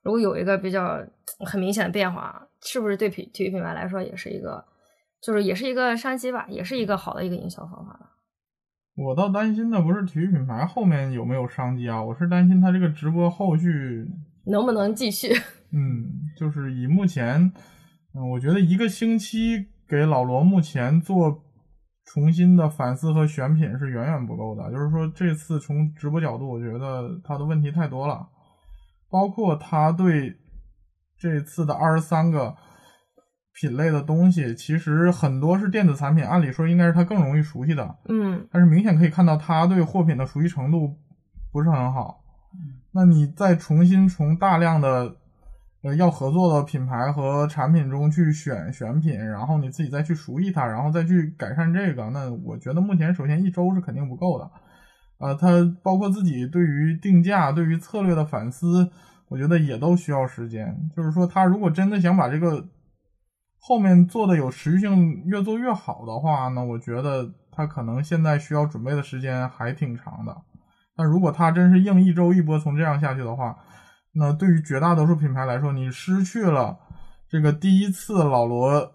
[0.03, 1.01] 如果有一个比较
[1.45, 4.65] 很明显的变化，是不是对体体育品牌来说也是一个，
[5.21, 8.07] 就是也是一个商机吧，也是一个好的一个营销方法吧。
[8.95, 14.05] 我倒担心的不是体育品牌后面有没有商机啊，我是担心他这个直播后续，
[14.45, 15.29] 能不能继续？
[15.71, 17.51] 嗯，就是以目前，
[18.13, 21.43] 嗯，我觉得一个星期给老罗目前做
[22.03, 24.69] 重新的反思和选品是远远不够的。
[24.69, 28.27] 就是说，这次从直播角度，我觉得他的问题太多了，
[29.09, 30.35] 包括他对
[31.17, 32.53] 这次的二十三个
[33.53, 37.95] 品类的东西，其实很多是电子产品，按理说应该是他更容易熟悉的。
[38.07, 40.97] 嗯但是明显可以看到他对货品的熟悉程度
[41.51, 42.23] 不是很好。
[42.93, 45.15] 那你再重新从大量的
[45.83, 54.51] 呃要合作的品牌和产品中去选选品，然后你自己再去熟悉它，然后再去改善这个，那我觉得目前首先一周是肯定不够的。
[55.19, 55.49] 呃，他
[55.83, 58.89] 包括自己对于定价、对于策略的反思，
[59.27, 60.75] 我觉得也都需要时间。
[60.95, 62.67] 就是说，他如果真的想把这个
[63.63, 70.35] 后面做的有持续性，越做越好的话，那我觉得他可能现在需要准备的时间还挺长的。
[70.95, 73.55] 但如果他真是硬一周一波从这样下去的话，
[74.13, 76.75] 那对于绝大多数品牌来说，你失去了
[77.29, 78.91] 这个第一次老罗，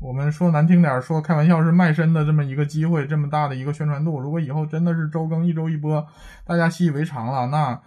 [0.00, 4.18] 我们说难听点，说开玩笑是卖身的这么一个机会，这么大的一个宣传度。
[4.18, 6.04] 如果以后真的是周更一周一波，
[6.44, 7.80] 大家习以为常了，那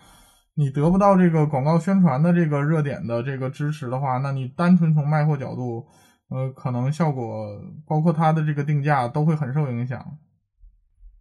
[0.55, 5.85] 你得不到这个广告宣传的这个热点的这个支持的话，那你单纯从卖货角度，
[6.29, 7.47] 呃，可能效果
[7.87, 9.99] 包括它的这个定价都会很受影响。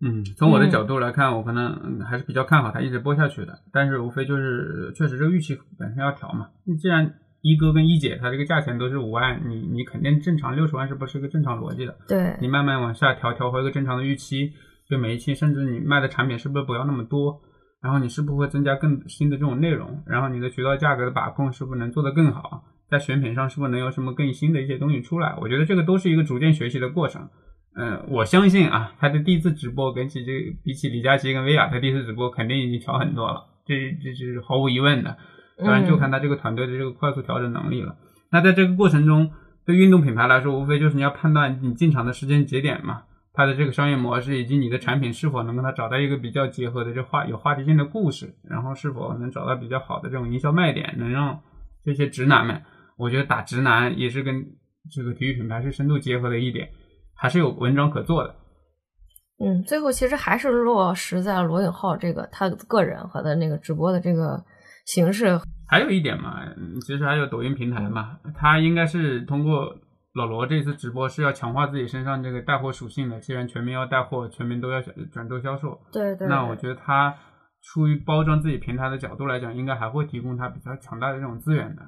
[0.05, 3.61] 嗯，从我的嗯角度来看，我可能嗯还是比较看好它一直播下去的。
[3.73, 6.51] 但是无非就是确实这个预期本身要调嘛。
[6.65, 11.97] 你既然一哥跟一姐它这个价钱都是五万，你你肯定正常六十万是不是一个正常逻辑的？
[12.07, 14.53] 对，你慢慢往下调，调回一个正常的预期，
[14.89, 17.41] 就每一期甚至你卖的产品是不是不要那么多？
[17.83, 20.03] 然后你是不是会增加更新的这种内容？
[20.07, 22.65] 然后你的渠道价格的把控是不是能做得更好？
[22.89, 25.35] 在选品上是不是能有什么更新的一些东西出来？
[25.41, 27.29] 我觉得这个都是一个逐渐学习的过程。
[27.75, 35.17] 嗯，我相信啊，他的第一次直播跟起这比起李佳琦跟薇娅他第一次直播，肯定已经调很多了，这这是毫无疑问的。
[35.59, 37.97] 当然就看他这个团队的这个快速调整能力了。
[38.31, 39.31] 那在这个过程中，
[39.65, 51.41] 对运动品牌来说，无非就是你要判断你进场的时间节点嘛，它的这个商业模式以及你的产品是否能跟它找到一个比较结合的这话有话题性的故事，然后是否能找到比较好的这种营销卖点，能让
[51.85, 52.63] 这些直男们，
[52.97, 54.45] 我觉得打直男也是跟
[54.91, 56.69] 这个体育品牌是深度结合的一点，
[57.15, 58.35] 还是有文章可做的。
[59.45, 64.45] 嗯，最后其实还是落实在罗永浩这个他个人和他那个直播的这个
[64.85, 65.41] 形式。
[65.67, 69.75] 还有一点嘛，嗯其实还有抖音平台嘛，它应该是通过
[70.15, 73.19] 老罗这次直播是要强化自己身上这个带货属性的。
[73.21, 77.15] 既然全民要带货，全民都要转做销售，对对那我觉得他
[77.63, 81.83] 出于包装自己平台的角度来讲，应该还会提供他比较强大的这种资源的。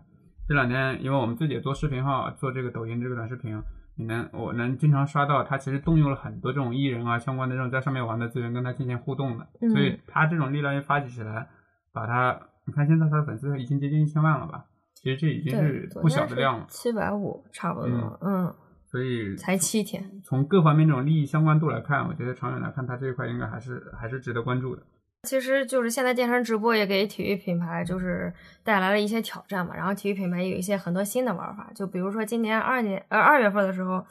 [0.49, 3.63] 这两天，因为我们自己也做视频号，做这个抖音这个短视频，
[3.97, 11.49] 你能我能经常刷到他其实动用了很多这种艺人啊相关的这种在上面玩的资源跟他进行互动的，嗯所以他这种力量一发起起来，
[11.93, 14.65] 把他你看现在他的粉丝已经接近一千万了吧？
[15.05, 18.55] 其实这已经是不小的量了，七百五差不多，嗯，
[18.87, 20.03] 所以才七天。
[20.25, 24.83] 从各方面这种利益相关度来看，我觉得长远来看，它这一块应该还是还是值得关注的。
[25.25, 34.03] 其实就是现在电商直播也给体育品牌就是带来了一些挑战嘛，然后体育品牌也有一些很多新的玩法，就比如说今年二年呃二月份的时候，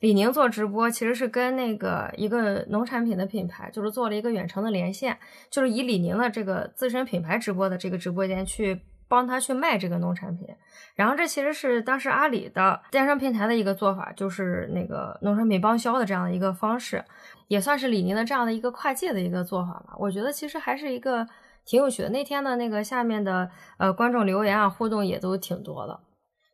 [0.00, 5.16] 李宁做直播其实是跟那个一个农产品的品牌，就是做了一个远程的连线，
[5.48, 8.80] 就是以李宁的这个自身品牌直播的这个直播间去
[9.10, 10.46] 帮他去卖这个农产品，
[10.94, 17.04] 然后这其实是当时阿里的电商平台的一个做法，就是那个农产品帮销的这样的一个方式。
[17.48, 19.96] 也算是李宁的这样的一个跨界的一个做法吧。
[19.98, 21.26] 我觉得其实还是一个
[21.64, 22.08] 挺有趣的。
[22.10, 25.98] 那天的那个下面的呃观众留言啊，互动也都挺多的，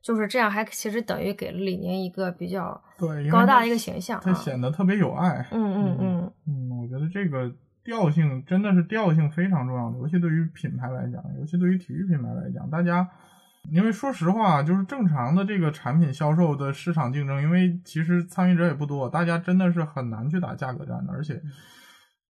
[0.03, 4.23] 就是这样还其实等于给了李宁一个比较对，高大的一个形象、啊。
[4.25, 5.47] 它显得特别有爱。
[5.51, 7.53] 嗯嗯嗯，嗯，我觉得这个
[7.87, 13.09] 调性真的是调性非常重要的，尤其对于品牌来讲，尤其对于体育品牌来讲，大家
[13.71, 21.13] 因为说实话，就是正常的这个产品销售的市场竞争，因为其实参与者也不多，大家真的是很难去打价格战的。
[21.13, 21.41] 而且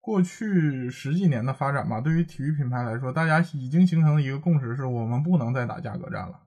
[0.01, 6.38] 过去十几年的发展吧，对于体育品牌来说，大家已经形成了一个共识，是我们不能再打价格战了。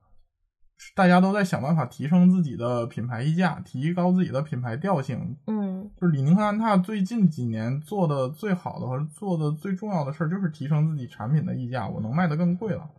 [0.95, 5.37] 大家都在想办法提升自己的品牌溢价，提高自己的品牌调性。
[5.47, 12.89] 嗯就是李宁和安踏最近几年做的最好的和做的最重要的事儿，就是提升自己产品的溢价，我能卖的更贵了。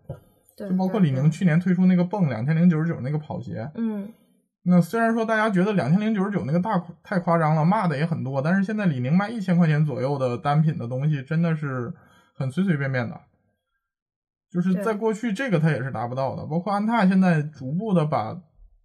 [0.56, 4.12] 对，就包括李宁，去年推出那个泵两千零九十九那个跑鞋，嗯
[4.62, 11.92] 那虽然说大家觉得两千零九十九那个大太夸张了，骂的也很多，但是现在李宁卖一千块钱左右的单品的东西，真的是
[12.34, 13.18] 很随随便便的。
[14.50, 16.44] 就是在过去，这个他也是达不到的。
[16.46, 18.36] 包括安踏现在逐步的把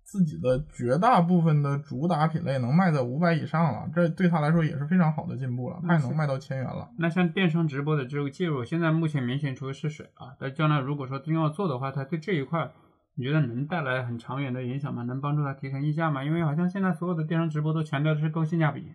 [0.03, 6.88] 自己的绝大部分的主打品类能卖在五百以上了，这对他来说也是非常好的进步了，他也能卖到千元了。
[6.99, 10.36] 那像电商直播的这个介入，现在目前明显处于试水啊。
[10.39, 12.70] 但将来如果说真要做的话，他对这一块，
[13.16, 15.01] 你觉得能带来很长远的影响吗？
[15.01, 16.24] 能帮助他提升溢价吗？
[16.24, 18.91] 因为好像现在所有的电商直播都强调的是高性价比，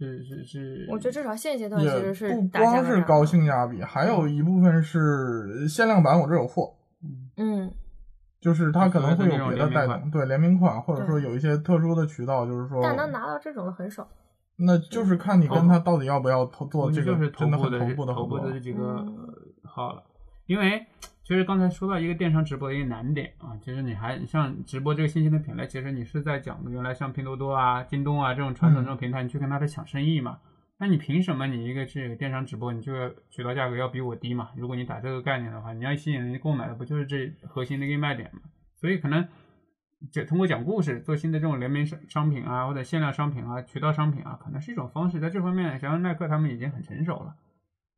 [0.00, 0.86] 是是是。
[0.90, 6.74] 我觉得至少现阶段其实是不光是高性价比，还有一部分是限量版，我这有货。
[7.36, 7.70] 嗯
[8.40, 14.08] 就是它可能会有别的带动，对联名款，或者说有一些特殊的渠道，就是说，但能拿到这种的很少。
[14.56, 18.48] 那就是看你跟他到底要不要投做这个就是头真的部的很头部的头部合作。
[18.48, 19.28] 的这几个嗯
[19.64, 20.02] 号了，
[20.46, 20.86] 因为
[21.30, 30.40] 其实刚才说到一个电商直播的一个难点啊，其实你还像直播这个新兴的品类，其实你是在讲原来像拼多多啊、京东啊这种传统这种平台，你去跟他的抢生意嘛。
[30.78, 34.48] 那你凭什么你一个这个电商直播，你就要渠道价格要比我低嘛？
[34.56, 38.40] 如果你打这个概念的话，你要吸引人家购买的不就是这核心的一个卖点嘛？
[38.74, 39.24] 所以可能
[40.10, 45.20] 就通过讲故事做新的这种联名商商品啊，或者限量商品啊、渠道商品啊，可能是一种方式。
[45.20, 47.36] 在这方面，像耐克他们已经很成熟了，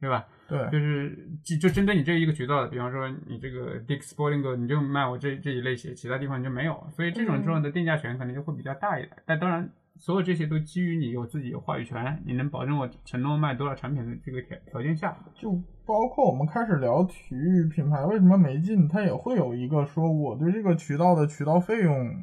[0.03, 0.27] 对吧？
[0.49, 9.17] 对，就是就就针对你这一个渠道的，比方说你这个 Dick Sporting Goods，你就卖我这这一类鞋，其他地方你就没有，所以这种重要的定价权可能就会比较大一点。
[9.25, 15.17] 但当然，所有这些都基于你有自己有话语权，你能保证我承诺卖多少产品的这个条条件下。
[15.37, 15.53] 就
[15.87, 22.23] 包括我们开始聊体育品牌为什么没进，它也会有一个说我对这个渠道的渠道费用，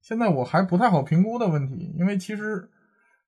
[0.00, 2.68] 现在我还不太好评估的问题，因为其实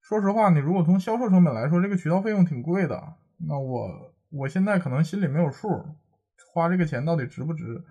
[0.00, 3.14] 说实话，你如果从销售成本来说，这个渠道费用挺贵的，
[3.48, 3.90] 那我
[4.30, 5.68] 我现在可能心里没有数，
[6.52, 7.82] 花这个钱到底值不值？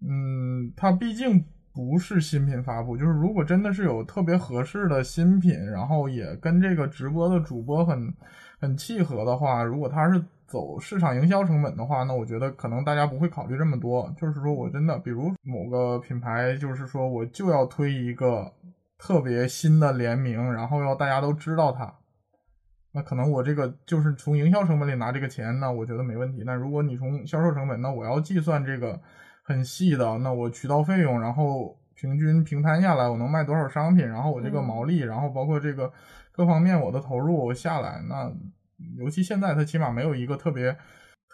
[0.00, 8.12] 嗯，它毕竟不是新品发布，就是如果真的是有特别合适的新品，然后也跟这个直播的主播很
[8.60, 14.12] 很契合的话，如果他是走市场营销成本的话，那我觉得可能大家不会考虑这么多。
[14.18, 18.52] 就是说我真的，比如某个品牌，就是说我就要推一个
[18.98, 21.94] 特别新的联名，然后要大家都知道它。
[22.92, 26.44] 那可能我这个就是从营销成本里拿这个钱，那我觉得没问题。
[26.46, 29.00] 但如果你从销售成本，那我要计算这个
[29.42, 35.90] 很细的，那我渠道费用，然后平均平摊下来，我能卖多少商品，然后我这个嗯毛利，然后包括这个
[36.30, 38.30] 各方面我的投入下来，那
[38.98, 40.76] 尤其现在它起码没有一个特别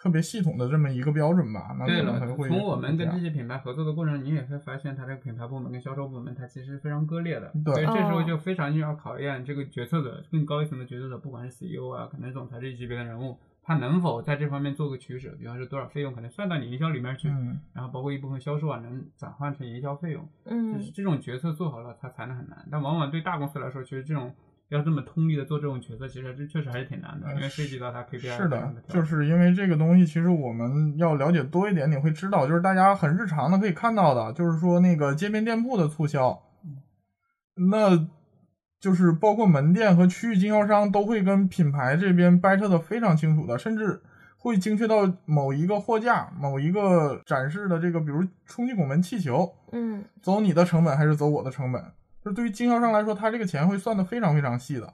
[0.01, 1.75] 特别系统的这么一个标准吧？
[1.77, 7.51] 那对了可能它，会从我们跟这些品牌合作的过程，你也会发现，它这个品牌部门跟销售部门，它其实非常割裂的。
[7.65, 22.65] 对所以这时候哦就非常要考验这个决策者更高一层的决策者，不管是 CEO 啊，可能总裁这一级别的人物，他能否在这方面做个取舍，比方说多少费用可能算到你营销里面去，嗯，然后包括一部分销售啊能转换成营销费用，嗯就是这种决策做好了，它才能很难。
[22.71, 24.33] 但往往对大公司来说，其实这种
[24.69, 36.39] 要这么通力的做这种决策，其实这确实还是挺难的，呃因为涉及到他 KPI 是的，就是因为这个东西，其实我们要了解多一点，你会知道，就是大家很日常的可以看到的，就是说那个街边店铺的促销，
[37.55, 38.07] 那
[38.79, 44.01] 就是包括门店和区域经销商都会跟品牌这边掰扯的非常清楚的，甚至
[44.37, 51.83] 会精确到某一个货架、某一个展示的这个，比如充气拱门气球，嗯走你的成本还是走我的成本？
[52.29, 54.93] 就对于经销商来说，他这个钱会算得非常非常细的。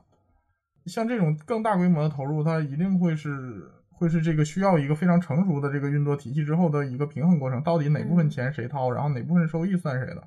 [0.86, 7.62] 像这种更大规模的投入，它一定会是会是这个需要一个非常成熟的这个运作体系之后的一个平衡过程。
[7.62, 10.24] 到底哪部分钱谁掏，然后哪部分收益算谁的？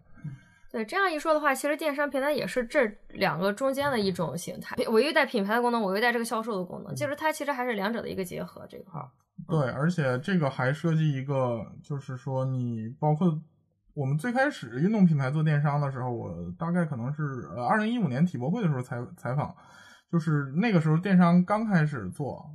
[0.70, 4.76] 对，这样一说的话，其实电商平台也是这两个中间的一种形态。
[4.90, 9.09] 我又带品牌的功能，我又带这个销售的功能，就是它其实还是两者的一个结合这块儿。
[9.48, 13.40] 对，而且这个还涉及一个，就是说你包括
[13.99, 19.53] 我们最开始运动品牌做电商的时候，我大概可能是呃二零一五年体博会的时候采采访，
[20.12, 22.49] 就是那个时候电商刚开始做，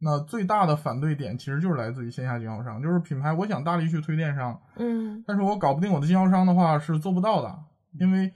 [0.00, 5.22] 那最大的反对点其实就是来自于线下经销商，就是品牌我想大力去推电商，嗯。
[5.28, 7.56] 但是我搞不定我的经销商的话是做不到的，
[8.00, 8.32] 因为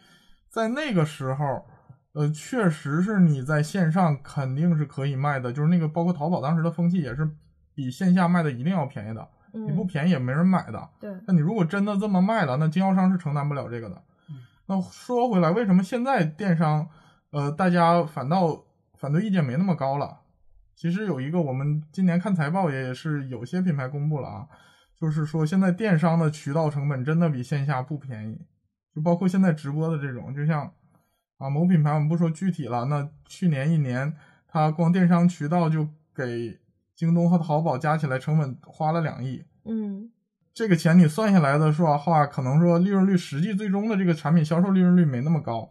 [0.48, 1.66] 在那个时候，
[2.12, 7.28] 呃，确实是你在线上肯定是可以卖的，就是那个包括淘宝当时的风气也是
[7.74, 10.88] 比线下卖的一定要便宜的，你不便宜也没人买的。
[11.00, 14.02] 对，那你如果真的这么卖了，那经销商是承担不了这个的。
[14.66, 16.88] 那说回来，为什么现在电商，
[17.30, 18.64] 呃，大家反倒
[18.98, 20.20] 反对意见没那么高了？
[20.74, 24.48] 其实有一个，我们今年看财报也是有些品牌公布了啊，
[24.98, 28.40] 就是说现在电商的渠道成本真的比线下不便宜，
[28.94, 30.72] 就包括现在直播的这种，就像
[31.38, 34.16] 啊某品牌我们不说具体了，那去年一年
[34.48, 36.58] 它光电商渠道就给
[36.96, 40.10] 京东和淘宝加起来成本花了两亿，嗯
[40.54, 45.68] 这个钱你算下来的说话，可能说利润率实际最终的这个产品销售利润率没那么高，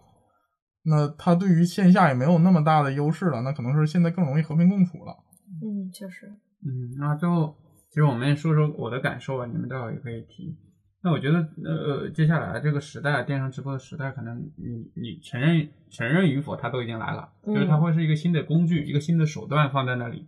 [0.84, 5.15] 那它对于线下也没有那么大的优势了，那可能是现在更容易和平共处了。
[5.61, 6.28] 嗯，确实，
[6.65, 7.55] 嗯，那最后
[7.89, 10.57] 其实我们也说说我的感受吧，你们待会儿也可以提。
[11.01, 20.28] 那我觉得，呃，接下来这个时代，电商直播的时代，可能你你承认承认与否，它都已经来了，就是它会是一个新的工具，一个新的手段放在那里。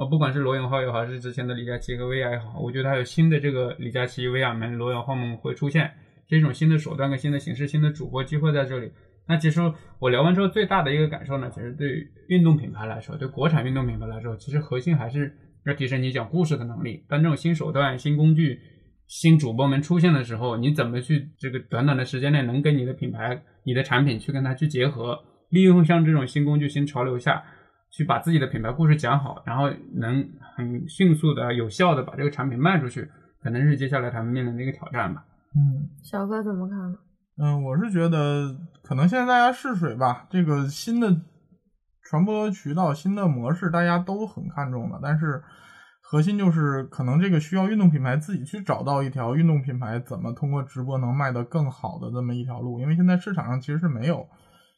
[0.00, 5.92] 呃，不管是罗永浩也好，还是之前的李佳琦和薇娅也好，我觉得还有新的这个李佳琦、薇娅们、罗永浩们会出现
[6.26, 8.90] 这种新的手段跟新的形式、新的主播机会在这里。
[9.28, 9.60] 那其实
[9.98, 15.30] 我聊完之后，最大的一个感受呢，其实对运动品牌来说，对国产运动品牌来说，其实核心还是
[15.66, 17.04] 要提升你讲故事的能力。
[17.06, 18.58] 当这种新手段、新工具、
[19.06, 25.18] 新主播们出现的时候，你怎么去这个短短的时间内能跟你的品牌、你的产品去跟它去结合，
[25.50, 27.44] 利用像这种新工具、新潮流下
[27.90, 30.26] 去把自己的品牌故事讲好，然后能
[30.56, 33.10] 很迅速的、有效的把这个产品卖出去，
[33.42, 35.24] 可能是接下来他们面临的一个挑战吧。
[35.56, 36.98] 嗯小哥怎么看呢？
[37.42, 41.20] 嗯，我是觉得可能现在大家试水吧，这个新的
[42.02, 45.00] 传播渠道、新的模式，大家都很看重的。
[45.02, 45.42] 但是
[46.02, 54.26] 核心就是，可能这个需要运动品牌自己去找到一条运动品牌怎么通过直播能卖得更好的这么一条路，因为现在市场上其实是没有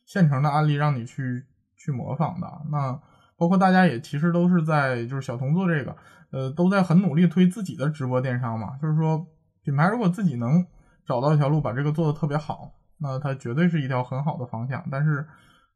[0.06, 1.44] 现成的案例让你去
[1.84, 2.46] 去模仿的。
[2.70, 3.00] 那
[3.36, 5.96] 包括大家也其实都是在就是小童做这个，
[6.30, 8.76] 呃，都在很努力推自己的直播电商嘛。
[8.80, 9.26] 就是说，
[9.64, 10.64] 品牌如果自己能
[11.04, 14.86] 找到一条路，把这个做得特别好，那它绝对是一条很好的方向。
[14.90, 15.26] 但是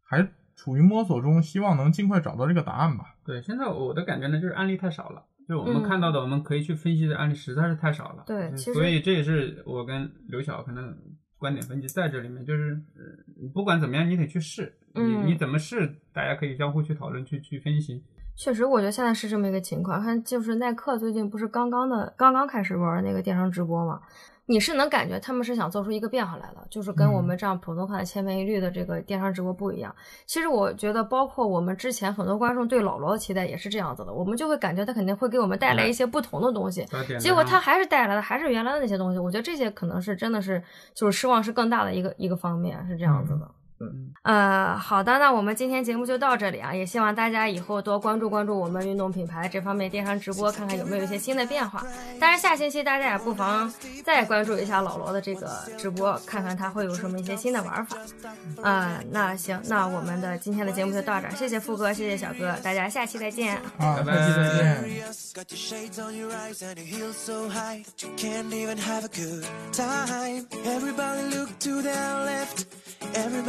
[0.08, 3.16] 还处于摸索中，希望能尽快找到这个答案吧。
[3.24, 8.22] 对，现在我的感觉呢，就是案例太少了，就我们嗯看到的，我们可以去分析的案例实在是太少了。
[8.22, 10.96] 嗯对其实所以这也是我跟刘晓可能
[11.38, 18.02] 观点分歧在这里面，就是呃不管怎么样，你得去试，嗯你你怎么试，大家可以相互去讨论，去去分析。
[18.34, 20.02] 确实，我觉得现在是这么一个情况。
[20.02, 24.00] 看，就是耐克最近不是刚刚的刚刚开始玩那个电商直播嘛？
[24.48, 29.94] 你是能感觉他们是想做出一个变化来的，就是跟我们这样普通话的千篇一律的这个电商直播不一样。
[30.24, 36.86] 其实我觉得，包括我们之前很多观众对老罗的期待也是这样子的，我们就会感觉他肯定会给我们带来一些不同的东西。
[37.18, 40.62] 结果他还是带来的还是原来的那些东西，我觉得这些可能是真的是
[40.94, 43.44] 就是失望是更大的一个一个方面，是这样子的。
[43.44, 43.54] 嗯
[44.22, 51.84] 呃，好的，那我们今天节目就到这里啊，也希望大家以后多关注关注我们运动品牌这方面电商直播，看看有没有一些新的变化。
[52.18, 53.72] 当然，下星期大家也不妨
[54.04, 57.98] 再关注一下老罗的这个直播，看看他会有什么一些新的玩法。
[58.62, 63.56] 啊、那行，那我们的今天的节目就到这儿，谢谢富哥，谢谢小哥，大家下期再见。
[63.78, 64.48] 啊，拜拜下期再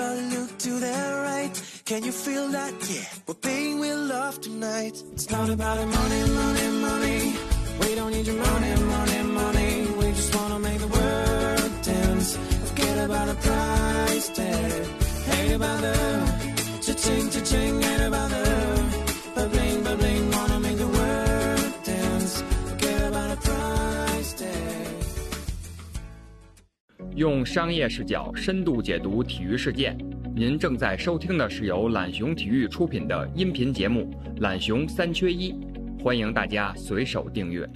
[0.03, 0.16] 见。
[0.17, 1.53] Look to their right.
[1.85, 2.73] Can you feel that?
[2.89, 5.03] Yeah, we're paying with love tonight.
[5.13, 7.33] It's not about the money, money, money.
[7.81, 9.87] We don't need your money, money, money.
[9.99, 12.35] We just wanna make the world dance.
[12.69, 14.87] Forget about the price tag.
[15.33, 15.95] Ain't about the
[16.81, 18.96] cha-ching, cha-ching, about the
[27.17, 29.97] 用商业视角深度解读体育事件。
[30.35, 35.51] 您正在收听的是由懒熊体育出品的音频节目《懒熊三缺一》，
[36.03, 37.67] 欢迎大家随手订阅。